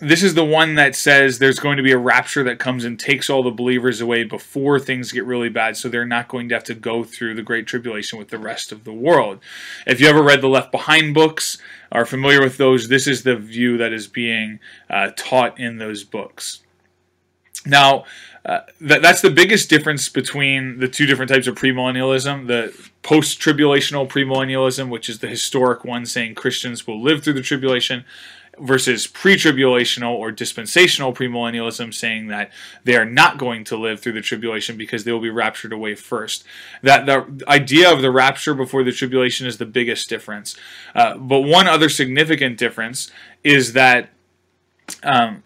[0.00, 2.98] this is the one that says there's going to be a rapture that comes and
[2.98, 6.54] takes all the believers away before things get really bad, so they're not going to
[6.54, 9.40] have to go through the Great Tribulation with the rest of the world.
[9.86, 11.58] If you ever read the Left Behind books,
[11.92, 14.58] are familiar with those, this is the view that is being
[14.90, 16.60] uh, taught in those books.
[17.64, 18.04] Now,
[18.44, 23.40] uh, that, that's the biggest difference between the two different types of premillennialism the post
[23.40, 28.04] tribulational premillennialism, which is the historic one saying Christians will live through the tribulation,
[28.58, 32.50] versus pre-tribulational or dispensational premillennialism saying that
[32.84, 35.94] they are not going to live through the tribulation because they will be raptured away
[35.94, 36.44] first
[36.82, 40.56] that the idea of the rapture before the tribulation is the biggest difference
[40.94, 43.10] uh, but one other significant difference
[43.42, 44.10] is that
[45.02, 45.42] um,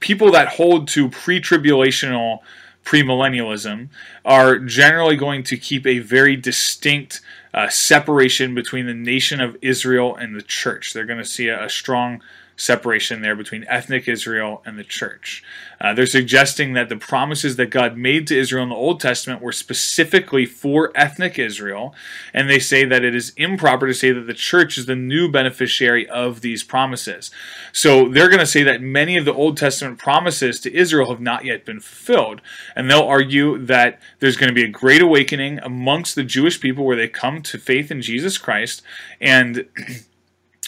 [0.00, 2.40] people that hold to pre-tribulational
[2.84, 3.88] premillennialism
[4.24, 7.20] are generally going to keep a very distinct
[7.54, 10.92] uh, separation between the nation of Israel and the church.
[10.92, 12.22] They're going to see a, a strong
[12.62, 15.42] separation there between ethnic Israel and the church.
[15.80, 19.42] Uh, they're suggesting that the promises that God made to Israel in the Old Testament
[19.42, 21.92] were specifically for ethnic Israel,
[22.32, 25.28] and they say that it is improper to say that the church is the new
[25.28, 27.32] beneficiary of these promises.
[27.72, 31.20] So they're going to say that many of the Old Testament promises to Israel have
[31.20, 32.40] not yet been fulfilled,
[32.76, 36.84] and they'll argue that there's going to be a great awakening amongst the Jewish people
[36.84, 38.82] where they come to faith in Jesus Christ
[39.20, 39.66] and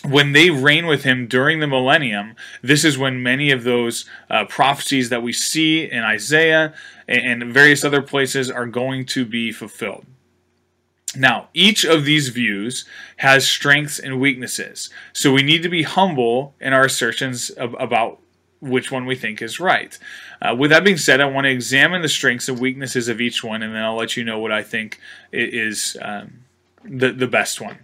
[0.03, 4.45] when they reign with him during the millennium, this is when many of those uh,
[4.45, 6.75] prophecies that we see in Isaiah
[7.09, 10.05] and various other places are going to be fulfilled.
[11.17, 12.85] Now, each of these views
[13.19, 14.91] has strengths and weaknesses.
[15.13, 18.19] So we need to be humble in our assertions of, about
[18.61, 19.97] which one we think is right.
[20.43, 23.45] Uh, with that being said, I want to examine the strengths and weaknesses of each
[23.45, 24.99] one, and then I'll let you know what I think
[25.33, 26.45] is um,
[26.85, 27.79] the, the best one.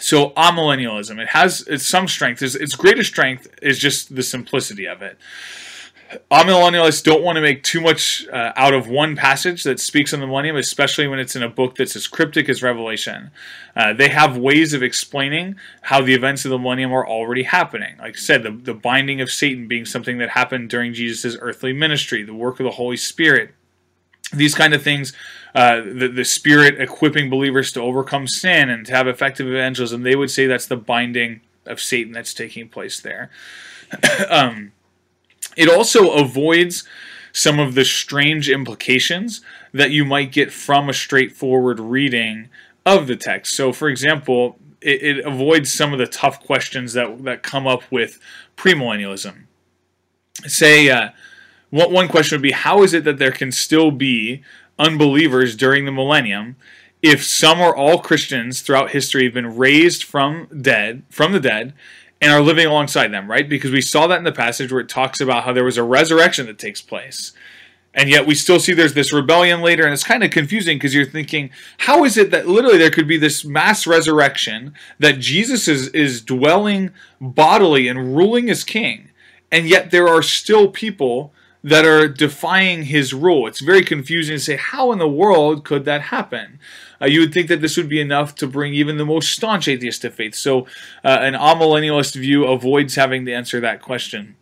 [0.00, 2.42] So, amillennialism, it has it's some strength.
[2.42, 5.18] Its, its greatest strength is just the simplicity of it
[6.30, 10.20] amillennialists don't want to make too much uh, out of one passage that speaks on
[10.20, 13.30] the millennium, especially when it's in a book that's as cryptic as Revelation.
[13.74, 17.96] Uh, they have ways of explaining how the events of the millennium are already happening.
[17.98, 21.72] Like I said, the, the binding of Satan being something that happened during Jesus' earthly
[21.72, 23.54] ministry, the work of the Holy Spirit,
[24.32, 25.12] these kind of things,
[25.54, 30.16] uh, the, the Spirit equipping believers to overcome sin and to have effective evangelism, they
[30.16, 33.30] would say that's the binding of Satan that's taking place there.
[34.28, 34.72] um,
[35.56, 36.84] it also avoids
[37.32, 39.40] some of the strange implications
[39.72, 42.48] that you might get from a straightforward reading
[42.86, 43.54] of the text.
[43.54, 47.82] So, for example, it, it avoids some of the tough questions that, that come up
[47.90, 48.20] with
[48.56, 49.44] premillennialism.
[50.46, 51.10] Say, uh,
[51.70, 54.42] one, one question would be how is it that there can still be
[54.78, 56.56] unbelievers during the millennium
[57.04, 61.74] if some or all Christians throughout history have been raised from dead from the dead
[62.18, 63.46] and are living alongside them, right?
[63.46, 65.82] Because we saw that in the passage where it talks about how there was a
[65.82, 67.32] resurrection that takes place.
[67.92, 70.94] And yet we still see there's this rebellion later, and it's kind of confusing because
[70.94, 75.68] you're thinking, how is it that literally there could be this mass resurrection that Jesus
[75.68, 76.90] is, is dwelling
[77.20, 79.10] bodily and ruling as king,
[79.52, 81.33] and yet there are still people
[81.64, 83.48] that are defying his rule?
[83.48, 86.60] It's very confusing to say, how in the world could that happen?
[87.04, 89.68] uh, you would think that this would be enough to bring even the most staunch
[89.68, 90.34] atheist to faith.
[90.34, 90.62] So,
[91.04, 94.36] uh, an amillennialist view avoids having to answer that question.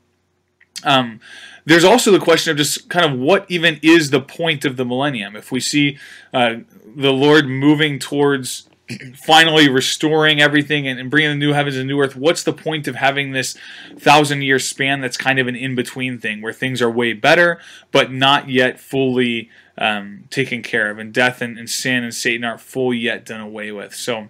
[0.84, 1.20] Um,
[1.64, 4.84] there's also the question of just kind of what even is the point of the
[4.84, 5.36] millennium.
[5.36, 5.98] If we see
[6.32, 6.56] uh,
[6.96, 8.68] the Lord moving towards
[9.14, 12.88] finally restoring everything and, and, bringing the new heavens and new earth, what's the point
[12.88, 13.56] of having this
[13.96, 17.60] thousand year span that's kind of an in between thing where things are way better
[17.90, 19.48] but not yet fully
[19.78, 23.40] um, taken care of, and death and, and, sin and Satan aren't fully yet done
[23.40, 23.94] away with.
[23.94, 24.28] So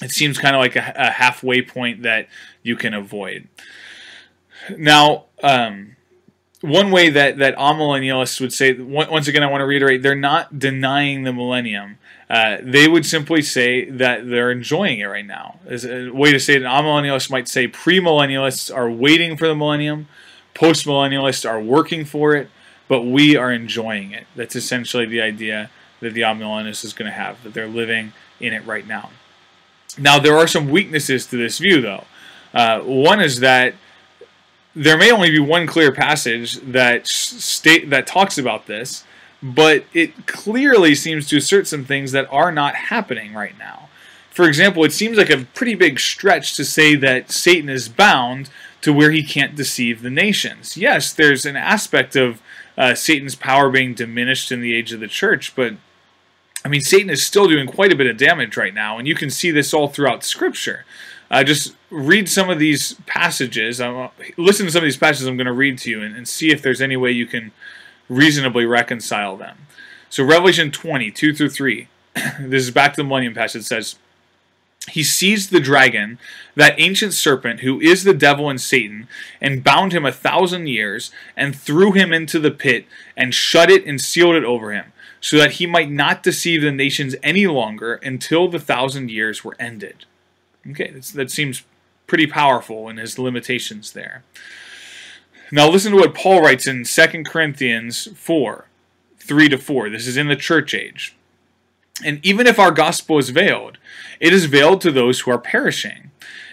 [0.00, 2.28] it seems kind of like a, a halfway point that
[2.62, 3.48] you can avoid.
[4.76, 5.91] Now, um,
[6.62, 10.58] one way that that amillennialists would say, once again, I want to reiterate, they're not
[10.58, 11.98] denying the millennium.
[12.30, 15.58] Uh, they would simply say that they're enjoying it right now.
[15.66, 20.08] As a way to say it, amillennialists might say premillennialists are waiting for the millennium,
[20.54, 22.48] postmillennialists are working for it,
[22.88, 24.26] but we are enjoying it.
[24.34, 25.70] That's essentially the idea
[26.00, 29.10] that the amillennialist is going to have, that they're living in it right now.
[29.98, 32.04] Now, there are some weaknesses to this view, though.
[32.54, 33.74] Uh, one is that
[34.74, 39.04] there may only be one clear passage that state that talks about this,
[39.42, 43.88] but it clearly seems to assert some things that are not happening right now.
[44.30, 48.48] For example, it seems like a pretty big stretch to say that Satan is bound
[48.80, 50.76] to where he can't deceive the nations.
[50.76, 52.40] Yes, there's an aspect of
[52.78, 55.74] uh, Satan's power being diminished in the age of the church, but
[56.64, 59.14] I mean, Satan is still doing quite a bit of damage right now, and you
[59.14, 60.84] can see this all throughout Scripture.
[61.30, 63.80] Uh, just read some of these passages.
[63.80, 66.26] Uh, listen to some of these passages I'm going to read to you and, and,
[66.26, 67.52] see if there's any way you can
[68.08, 69.58] reasonably reconcile them.
[70.08, 71.88] So, Revelation 20, 2 through 3.
[72.40, 73.62] this is back to the Millennium passage.
[73.62, 73.96] It says,
[74.90, 76.18] he seized the dragon,
[76.56, 79.06] that ancient serpent who is the devil and Satan,
[79.40, 82.86] and bound him a thousand years, and threw him into the pit,
[83.16, 86.72] and shut it and sealed it over him, so that he might not deceive the
[86.72, 90.04] nations any longer until the thousand years were ended.
[90.68, 91.62] Okay, that seems
[92.12, 94.22] pretty powerful in his limitations there.
[95.50, 98.68] Now listen to what Paul writes in 2 Corinthians 4
[99.16, 99.88] 3 to 4.
[99.88, 101.16] This is in the church age.
[102.04, 103.78] And even if our gospel is veiled,
[104.20, 106.10] it is veiled to those who are perishing.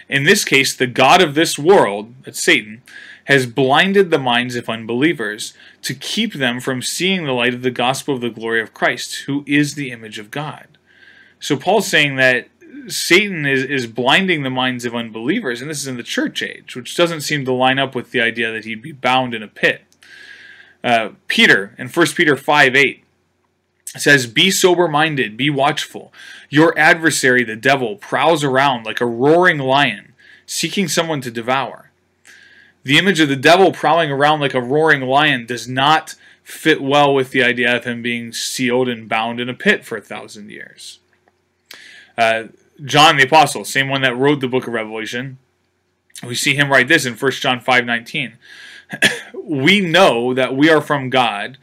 [0.08, 2.80] In this case, the God of this world, that's Satan,
[3.24, 7.70] has blinded the minds of unbelievers to keep them from seeing the light of the
[7.70, 10.78] gospel of the glory of Christ, who is the image of God.
[11.38, 12.48] So Paul's saying that
[12.88, 16.76] Satan is, is blinding the minds of unbelievers, and this is in the church age,
[16.76, 19.48] which doesn't seem to line up with the idea that he'd be bound in a
[19.48, 19.82] pit.
[20.82, 23.04] Uh, Peter, in 1 Peter 5 8,
[23.96, 26.12] says, Be sober minded, be watchful.
[26.48, 30.14] Your adversary, the devil, prowls around like a roaring lion,
[30.46, 31.90] seeking someone to devour.
[32.82, 37.14] The image of the devil prowling around like a roaring lion does not fit well
[37.14, 40.50] with the idea of him being sealed and bound in a pit for a thousand
[40.50, 40.98] years.
[42.16, 42.44] Uh,
[42.84, 45.38] John the Apostle, same one that wrote the book of Revelation,
[46.26, 48.34] we see him write this in 1 John 5 19.
[49.34, 51.58] we know that we are from God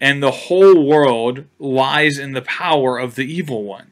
[0.00, 3.90] and the whole world lies in the power of the evil one.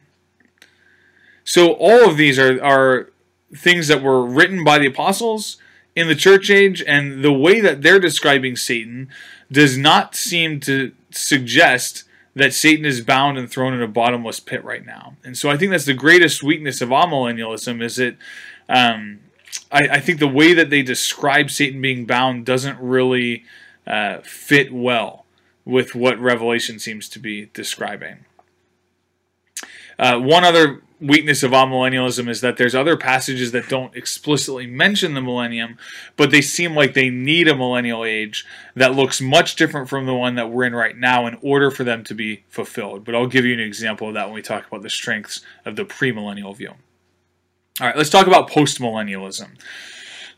[1.45, 3.11] So all of these are, are
[3.57, 5.59] things that were written by the apostles
[5.95, 9.09] in the church age, and the way that they're describing Satan
[9.51, 12.05] does not seem to suggest
[12.35, 15.17] that Satan is bound and thrown in a bottomless pit right now.
[15.25, 18.17] And so I think that's the greatest weakness of amillennialism is that
[18.69, 19.21] um,
[19.71, 23.45] I, I, think the way that they describe Satan being bound doesn't really
[23.87, 25.27] uh, fit well
[25.65, 28.25] with what Revelation seems to be describing.
[29.99, 35.15] Uh, one other weakness of amillennialism is that there's other passages that don't explicitly mention
[35.15, 35.77] the millennium,
[36.17, 40.15] but they seem like they need a millennial age that looks much different from the
[40.15, 43.05] one that we're in right now in order for them to be fulfilled.
[43.05, 45.77] But I'll give you an example of that when we talk about the strengths of
[45.77, 46.73] the premillennial view.
[47.81, 49.59] All right, let's talk about postmillennialism.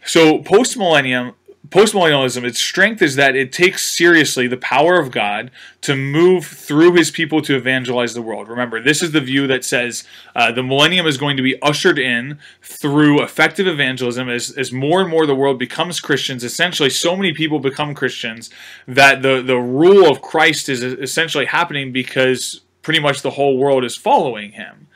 [0.04, 1.34] So, postmillennium
[1.68, 5.50] postmillennialism, its strength is that it takes seriously the power of God
[5.82, 8.48] to move through his people to evangelize the world.
[8.48, 11.98] Remember, this is the view that says uh, the millennium is going to be ushered
[11.98, 16.44] in through effective evangelism as, as more and more the world becomes Christians.
[16.44, 18.50] Essentially, so many people become Christians
[18.86, 23.84] that the, the rule of Christ is essentially happening because pretty much the whole world
[23.84, 24.88] is following him.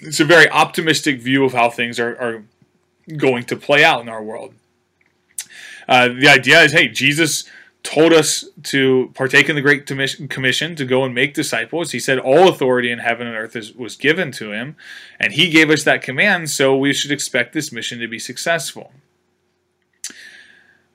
[0.00, 2.44] It's a very optimistic view of how things are, are
[3.16, 4.54] going to play out in our world.
[5.88, 7.44] Uh, the idea is, hey, Jesus
[7.82, 11.92] told us to partake in the Great Commission to go and make disciples.
[11.92, 14.76] He said all authority in heaven and earth is, was given to him,
[15.20, 18.92] and he gave us that command, so we should expect this mission to be successful.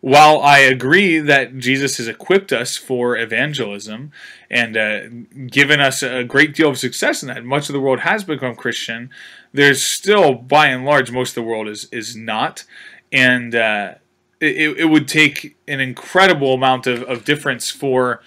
[0.01, 4.11] While I agree that Jesus has equipped us for evangelism
[4.49, 5.01] and uh,
[5.47, 8.55] given us a great deal of success in that, much of the world has become
[8.55, 9.11] Christian.
[9.53, 12.65] There's still, by and large, most of the world is is not,
[13.11, 13.93] and uh,
[14.41, 18.21] it, it would take an incredible amount of, of difference for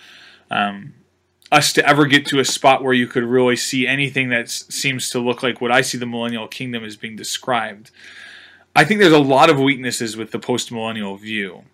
[0.50, 0.94] um,
[1.50, 5.10] us to ever get to a spot where you could really see anything that seems
[5.10, 7.90] to look like what I see the millennial kingdom as being described.
[8.76, 11.64] I think there's a lot of weaknesses with the post-millennial view.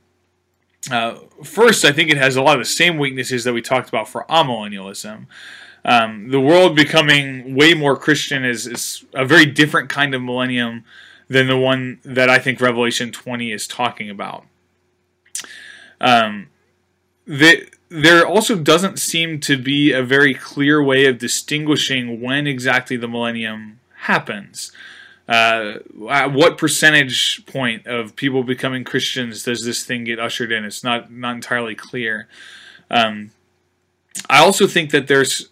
[0.90, 3.88] Uh, first, I think it has a lot of the same weaknesses that we talked
[3.88, 5.26] about for amillennialism.
[5.84, 10.84] Um, the world becoming way more Christian is, is a very different kind of millennium
[11.30, 14.44] than the one that I think Revelation 20 is talking about.
[16.00, 16.48] Um,
[17.24, 22.96] the, there also doesn't seem to be a very clear way of distinguishing when exactly
[22.96, 24.72] the millennium happens.
[25.28, 25.74] Uh,
[26.10, 30.64] at what percentage point of people becoming Christians does this thing get ushered in?
[30.64, 32.26] It's not not entirely clear.
[32.90, 33.30] Um,
[34.28, 35.49] I also think that there's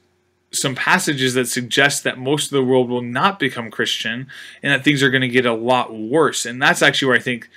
[0.51, 4.29] some passages that suggest that most of the world will not become Christian
[4.62, 6.47] and that things are going to get a lot worse.
[6.47, 7.49] And that's actually where I think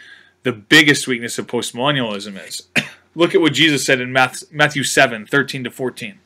[0.44, 2.68] the biggest weakness of postmillennialism is.
[3.16, 6.20] Look at what Jesus said in Matthew 7 13 to 14.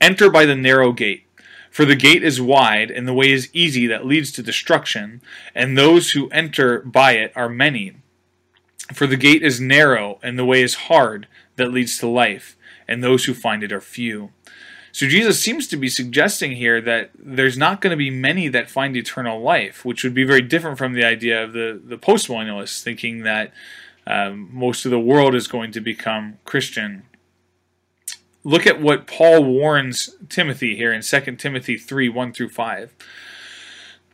[0.00, 1.24] Enter by the narrow gate,
[1.70, 5.22] for the gate is wide and the way is easy that leads to destruction,
[5.54, 7.94] and those who enter by it are many.
[8.92, 12.56] For the gate is narrow and the way is hard that leads to life,
[12.88, 14.32] and those who find it are few.
[14.92, 18.70] So Jesus seems to be suggesting here that there's not going to be many that
[18.70, 22.82] find eternal life, which would be very different from the idea of the, the postmillennialists
[22.82, 23.52] thinking that
[24.06, 27.04] um, most of the world is going to become Christian.
[28.44, 32.94] Look at what Paul warns Timothy here in 2 Timothy 3 1 through 5.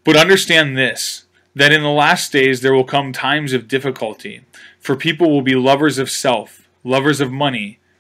[0.05, 1.25] But understand this
[1.57, 4.43] that in the last days there will come times of difficulty,
[4.79, 7.81] for people will be lovers of self, lovers of money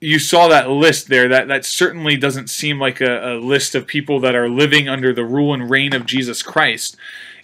[0.00, 1.28] you saw that list there.
[1.28, 5.12] That that certainly doesn't seem like a, a, list of people that are living under
[5.12, 6.96] the rule and reign of Jesus Christ.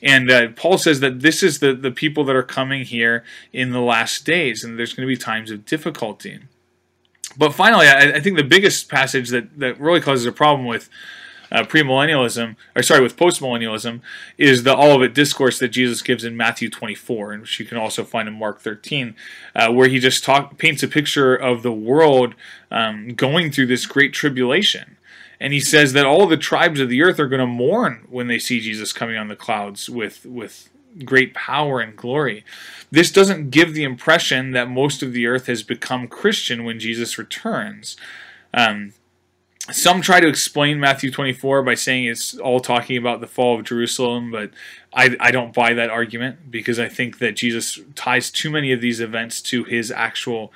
[0.03, 3.71] And uh, Paul says that this is the, the people that are coming here in
[3.71, 6.41] the last days, and there's going to be times of difficulty.
[7.37, 10.89] But finally, I, I think the biggest passage that, that really causes a problem with
[11.51, 14.01] uh, premillennialism, or sorry, with postmillennialism,
[14.39, 18.05] is the Olivet discourse that Jesus gives in Matthew 24, and which you can also
[18.05, 19.15] find in Mark 13,
[19.55, 22.35] uh, where he just talk, paints a picture of the world
[22.71, 24.97] um, going through this great tribulation.
[25.39, 28.27] And he says that all the tribes of the earth are going to mourn when
[28.27, 30.71] they see Jesus coming on the clouds with, with
[31.05, 32.45] great power and glory.
[32.91, 37.19] This doesn't give the impression that most of the earth has become Christian when Jesus
[37.19, 37.97] returns.
[38.55, 38.95] Um,
[39.71, 43.65] some try to explain Matthew 24 by saying it's all talking about the fall of
[43.65, 44.51] Jerusalem, but
[44.93, 48.81] I, I don't buy that argument because I think that Jesus ties too many of
[48.81, 50.53] these events to his actual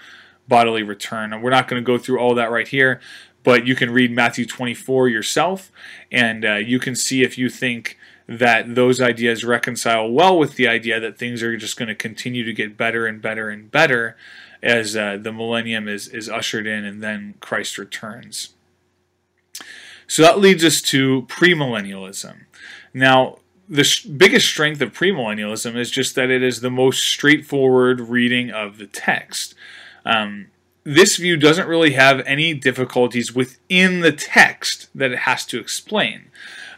[0.47, 1.33] bodily return.
[1.33, 3.01] And we're not going to go through all that right here,
[3.43, 5.73] but you can read Matthew 24 yourself,
[6.13, 10.69] and uh, you can see if you think that those ideas reconcile well with the
[10.69, 14.17] idea that things are just going to continue to get better and better and better
[14.63, 18.55] as uh, the millennium is, is ushered in and then Christ returns.
[20.07, 22.47] So that leads us to premillennialism.
[22.93, 28.01] Now, the sh- biggest strength of premillennialism is just that it is the most straightforward
[28.01, 29.55] reading of the text.
[30.05, 30.49] Um,
[30.83, 36.31] this view doesn't really have any difficulties within the text that it has to explain.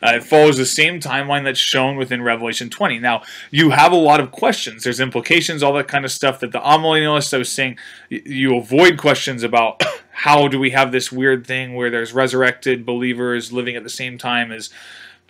[0.03, 2.99] Uh, it follows the same timeline that's shown within Revelation 20.
[2.99, 4.83] Now, you have a lot of questions.
[4.83, 8.99] There's implications, all that kind of stuff that the amillennialist I was saying, you avoid
[8.99, 13.85] questions about how do we have this weird thing where there's resurrected believers living at
[13.85, 14.71] the same time as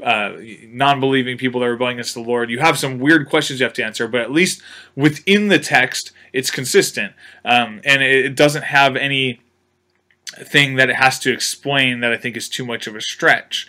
[0.03, 0.33] uh,
[0.67, 2.51] non-believing people that are rebelling against the Lord.
[2.51, 4.63] You have some weird questions you have to answer, but at least
[4.97, 7.13] within the text, it's consistent,
[7.45, 9.41] um, and it doesn't have any
[10.27, 13.69] thing that it has to explain that I think is too much of a stretch.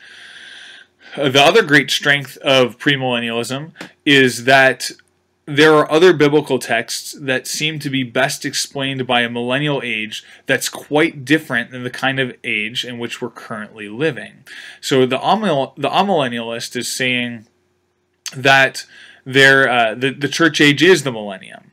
[1.15, 3.71] The other great strength of premillennialism
[4.05, 4.91] is that
[5.45, 10.23] there are other biblical texts that seem to be best explained by a millennial age
[10.45, 14.45] that's quite different than the kind of age in which we're currently living.
[14.79, 17.47] So the amil- the amillennialist is saying
[18.35, 18.85] that
[19.25, 21.71] there uh, the the church age is the millennium.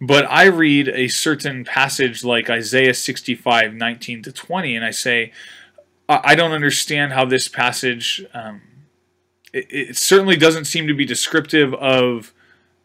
[0.00, 5.30] But I read a certain passage like Isaiah 65, 19 to 20, and I say,
[6.08, 8.62] I don't understand how this passage, um,
[9.52, 12.32] it, it certainly doesn't seem to be descriptive of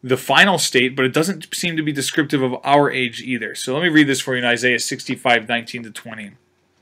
[0.02, 3.54] the final state, but it doesn't seem to be descriptive of our age either.
[3.54, 6.30] So let me read this for you in Isaiah 65, 19 to 20.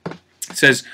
[0.07, 0.17] It
[0.53, 0.85] says,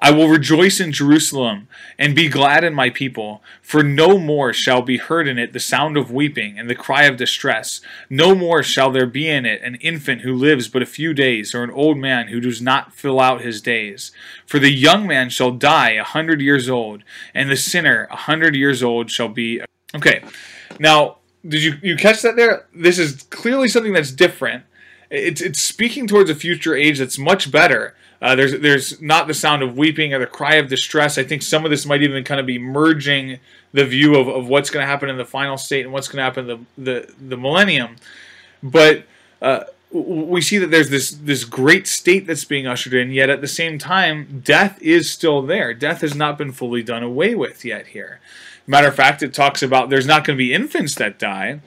[0.00, 1.66] I will rejoice in Jerusalem
[1.98, 5.60] and be glad in my people, for no more shall be heard in it the
[5.60, 7.80] sound of weeping and the cry of distress.
[8.08, 11.52] No more shall there be in it an infant who lives but a few days,
[11.52, 14.12] or an old man who does not fill out his days.
[14.46, 17.02] For the young man shall die a hundred years old,
[17.34, 19.62] and the sinner a hundred years old shall be.
[19.96, 20.22] Okay,
[20.78, 21.16] now
[21.46, 22.66] did you you catch that there?
[22.74, 24.64] This is clearly something that's different.
[25.10, 27.96] It's it's speaking towards a future age that's much better.
[28.20, 31.18] Uh, there's there's not the sound of weeping or the cry of distress.
[31.18, 33.38] I think some of this might even kind of be merging
[33.72, 36.16] the view of, of what's going to happen in the final state and what's going
[36.16, 37.96] to happen in the the, the millennium.
[38.60, 39.04] But
[39.40, 43.40] uh, we see that there's this this great state that's being ushered in, yet at
[43.40, 45.72] the same time, death is still there.
[45.72, 48.20] Death has not been fully done away with yet here.
[48.66, 51.60] Matter of fact, it talks about there's not going to be infants that die,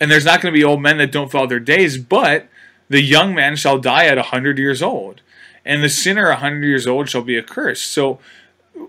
[0.00, 2.48] and there's not going to be old men that don't follow their days, but
[2.90, 5.22] the young man shall die at a hundred years old,
[5.64, 7.90] and the sinner a hundred years old shall be accursed.
[7.90, 8.18] So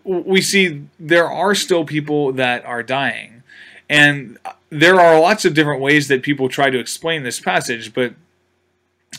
[0.03, 3.43] we see there are still people that are dying,
[3.89, 4.37] and
[4.69, 8.15] there are lots of different ways that people try to explain this passage, but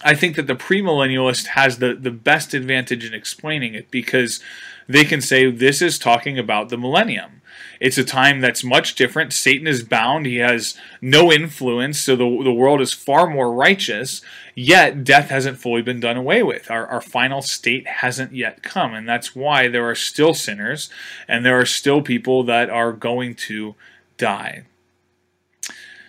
[0.03, 4.41] I think that the premillennialist has the, the best advantage in explaining it because
[4.89, 7.42] they can say this is talking about the millennium.
[7.83, 9.33] It's a time that's much different.
[9.33, 10.25] Satan is bound.
[10.25, 14.23] He has no influence, so the, the world is far more righteous,
[14.55, 16.71] yet death hasn't fully been done away with.
[16.71, 20.91] Our, our final state hasn't yet come, and that's why there are still sinners,
[21.27, 23.75] and there are still people that are going to
[24.17, 24.63] die.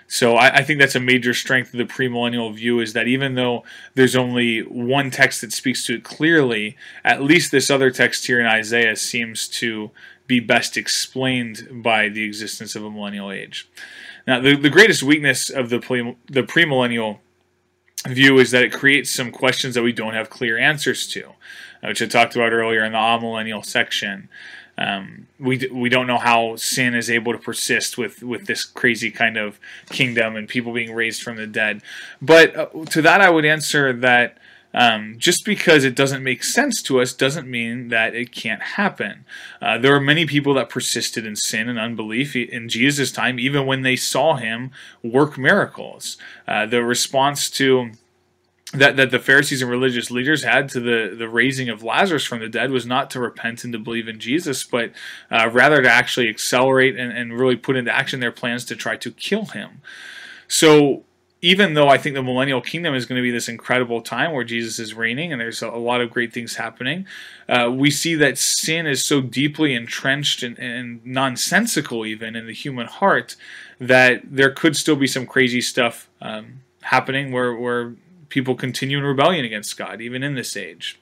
[0.06, 3.34] So I, I, think that's a major strength of the premillennial view is that even
[3.34, 3.64] though
[3.96, 8.40] there's only one text that speaks to it clearly, at least this other text here
[8.40, 9.90] in Isaiah seems to
[10.34, 13.70] be best explained by the existence of a millennial age.
[14.26, 17.20] Now, the, the greatest weakness of the, pre, the premillennial
[18.08, 21.24] view is that it creates some questions that we don't have clear answers to,
[21.84, 24.30] which I talked about earlier in the amillennial section.
[24.76, 29.12] Um, we we don't know how sin is able to persist with with this crazy
[29.12, 31.84] kind of kingdom and people being raised from the dead.
[32.20, 34.40] But uh, to that, I would answer that
[34.74, 39.26] um, just because it doesn't make sense to us doesn't mean that it can't happen.
[39.62, 43.66] Uh, there are many people that persisted in sin and unbelief in Jesus' time, even
[43.66, 44.72] when they saw him
[45.04, 46.18] work miracles.
[46.48, 47.92] Uh, the response to
[48.74, 52.40] that, that the Pharisees and religious leaders had to the, the raising of Lazarus from
[52.40, 54.92] the dead was not to repent and to believe in Jesus, but
[55.30, 58.96] uh, rather to actually accelerate and, and really put into action their plans to try
[58.98, 59.82] to kill him.
[60.48, 61.04] So
[61.44, 64.46] even though I think the millennial kingdom is going to be this incredible time where
[64.46, 67.06] Jesus is reigning and there's a, lot of great things happening,
[67.50, 72.54] uh, we see that sin is so deeply entrenched and, and, nonsensical, even in the
[72.54, 73.36] human heart,
[73.78, 77.94] that there could still be some crazy stuff um, happening where, where
[78.30, 80.98] people continue in rebellion against God, even in this age.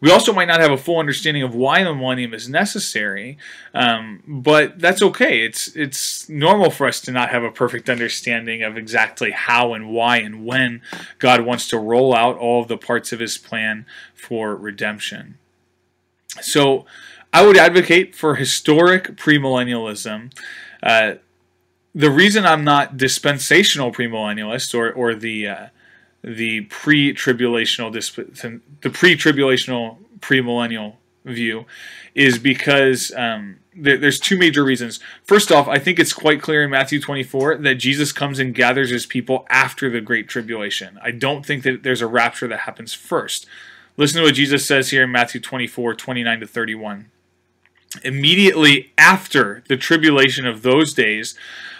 [0.00, 3.36] We also might not have a full understanding of why the millennium is necessary,
[3.74, 5.44] um, but that's okay.
[5.44, 9.90] It's it's normal for us to not have a perfect understanding of exactly how and
[9.90, 10.82] why and when
[11.18, 15.38] God wants to roll out all of the parts of His plan for redemption.
[16.40, 16.86] So,
[17.32, 20.32] I would advocate for historic premillennialism.
[20.80, 21.14] Uh,
[21.92, 25.66] the reason I'm not dispensational premillennialist or or the uh,
[26.28, 27.92] the pre-tribulational
[28.82, 31.64] the pre-tribulational premillennial view
[32.14, 35.00] is because um, there, there's two major reasons.
[35.24, 38.90] First off, I think it's quite clear in Matthew 24 that Jesus comes and gathers
[38.90, 40.98] his people after the great tribulation.
[41.02, 43.46] I don't think that there's a rapture that happens first.
[43.96, 47.10] Listen to what Jesus says here in Matthew 24, 29 to 31.
[48.04, 51.34] Immediately after the tribulation of those days,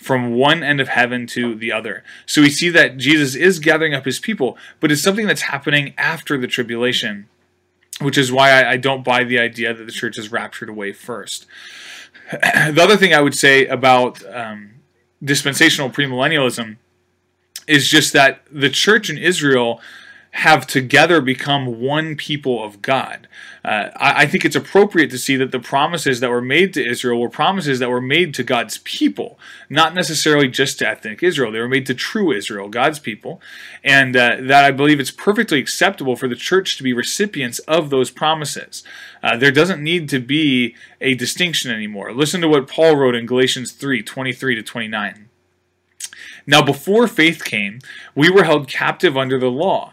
[0.00, 2.02] from one end of heaven to the other.
[2.24, 5.92] So we see that Jesus is gathering up his people, but it's something that's happening
[5.98, 7.28] after the tribulation,
[8.00, 10.92] which is why I, I don't buy the idea that the church is raptured away
[10.94, 11.46] first.
[12.32, 14.70] the other thing I would say about um,
[15.22, 16.78] dispensational premillennialism
[17.66, 19.82] is just that the church in Israel
[20.30, 23.28] have together become one people of God.
[23.64, 26.86] Uh, I, I, think it's appropriate to see that the promises that were made to
[26.86, 29.38] Israel were promises that were made to God's people,
[29.68, 31.52] not necessarily just to ethnic Israel.
[31.52, 33.40] They were made to true Israel, God's people,
[33.84, 37.90] and uh, that I believe it's perfectly acceptable for the church to be recipients of
[37.90, 38.82] those promises.
[39.22, 42.12] Uh, there doesn't need to be a distinction anymore.
[42.12, 45.28] Listen to what Paul wrote in Galatians 3 23 to 29.
[46.46, 47.80] Now, before faith came,
[48.14, 49.92] we were held captive under the law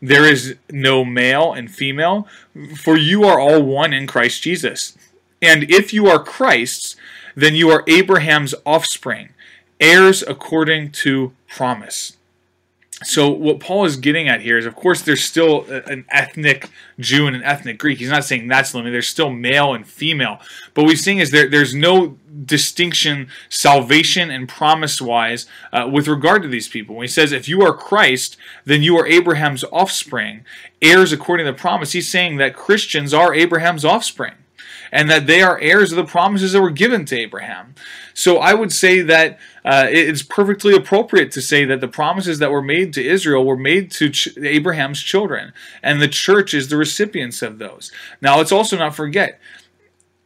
[0.00, 2.28] there is no male and female,
[2.76, 4.96] for you are all one in Christ Jesus.
[5.40, 6.96] And if you are Christ's,
[7.34, 9.30] then you are Abraham's offspring,
[9.80, 12.17] heirs according to promise.
[13.04, 16.68] So what Paul is getting at here is, of course, there's still an ethnic
[16.98, 17.98] Jew and an ethnic Greek.
[17.98, 18.92] He's not saying that's limited.
[18.92, 20.40] There's still male and female.
[20.74, 26.42] But what he's saying is there, there's no distinction, salvation and promise-wise, uh, with regard
[26.42, 26.96] to these people.
[26.96, 30.44] When he says, if you are Christ, then you are Abraham's offspring,
[30.82, 31.92] heirs according to the promise.
[31.92, 34.34] He's saying that Christians are Abraham's offspring
[34.90, 37.74] and that they are heirs of the promises that were given to Abraham.
[38.18, 42.50] So I would say that uh, it's perfectly appropriate to say that the promises that
[42.50, 45.52] were made to Israel were made to ch- Abraham's children,
[45.84, 47.92] and the church is the recipients of those.
[48.20, 49.40] Now, let's also not forget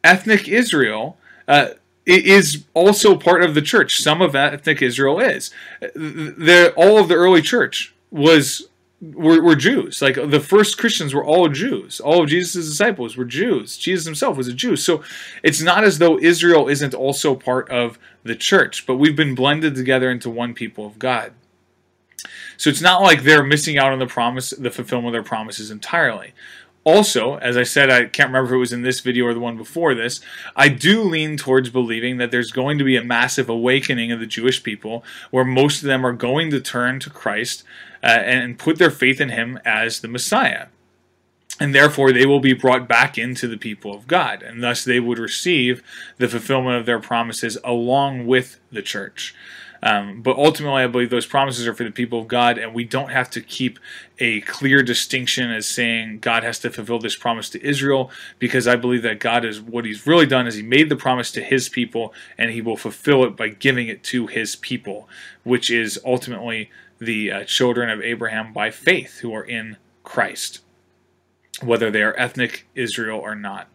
[0.03, 1.19] ethnic Israel.
[1.47, 1.71] Uh,
[2.07, 4.01] is also part of the church.
[4.01, 5.51] Some of ethnic Israel is.
[5.81, 8.69] The, all of the early church was
[9.03, 10.01] were, were Jews.
[10.01, 12.01] Like the first Christians were all Jews.
[12.01, 13.77] All of Jesus' disciples were Jews.
[13.77, 14.77] Jesus himself was a Jew.
[14.77, 15.03] So
[15.43, 19.75] it's not as though Israel isn't also part of the church, but we've been blended
[19.75, 21.33] together into one people of God.
[22.57, 25.71] So it's not like they're missing out on the promise, the fulfillment of their promises
[25.73, 26.33] entirely.
[26.85, 29.41] Also, as I said, I can't remember if it was in this video or the
[29.41, 30.21] one before this,
[30.57, 34.27] I do lean towards believing that there's going to be a massive awakening of the
[34.27, 37.63] Jewish people where most of them are going to turn to Christ
[38.03, 40.67] uh, and put their faith in him as the Messiah.
[41.61, 44.99] And therefore, they will be brought back into the people of God, and thus they
[44.99, 45.83] would receive
[46.19, 49.35] the fulfillment of their promises along with the church.
[49.83, 52.85] Um, but ultimately, I believe those promises are for the people of God, and we
[52.85, 53.81] don't have to keep
[54.21, 58.77] a clear distinction as saying God has to fulfill this promise to Israel, because I
[58.77, 61.69] believe that God is what He's really done is He made the promise to His
[61.69, 65.09] people, and He will fulfill it by giving it to His people,
[65.43, 70.61] which is ultimately the uh, children of Abraham by faith who are in Christ,
[71.61, 73.69] whether they are ethnic Israel or not.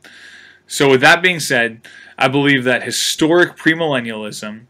[0.68, 1.86] So, with that being said,
[2.18, 4.68] I believe that historic premillennialism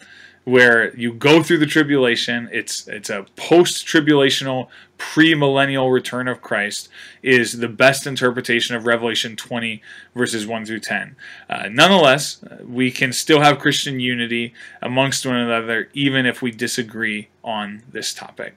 [0.48, 2.48] where you go through the tribulation.
[2.54, 6.88] It's it's a post-tribulational, pre-millennial return of Christ.
[7.22, 9.82] Is the best interpretation of Revelation 20
[10.16, 11.18] verses 1 through 10.
[11.50, 17.28] Uh, nonetheless, we can still have Christian unity amongst one another, even if we disagree
[17.44, 18.56] on this topic.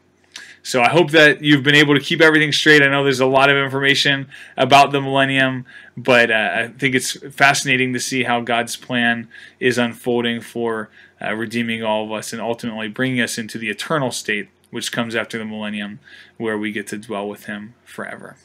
[0.63, 2.83] So I hope that you've been able to keep everything straight.
[2.83, 5.65] I know there's a lot of information about the millennium,
[5.97, 10.91] but uh, I think it's fascinating to see how God's plan is unfolding for
[11.23, 15.15] uh, redeeming all of us and ultimately bringing us into the eternal state, which comes
[15.15, 15.99] after the millennium,
[16.37, 18.37] where we get to dwell with Him forever.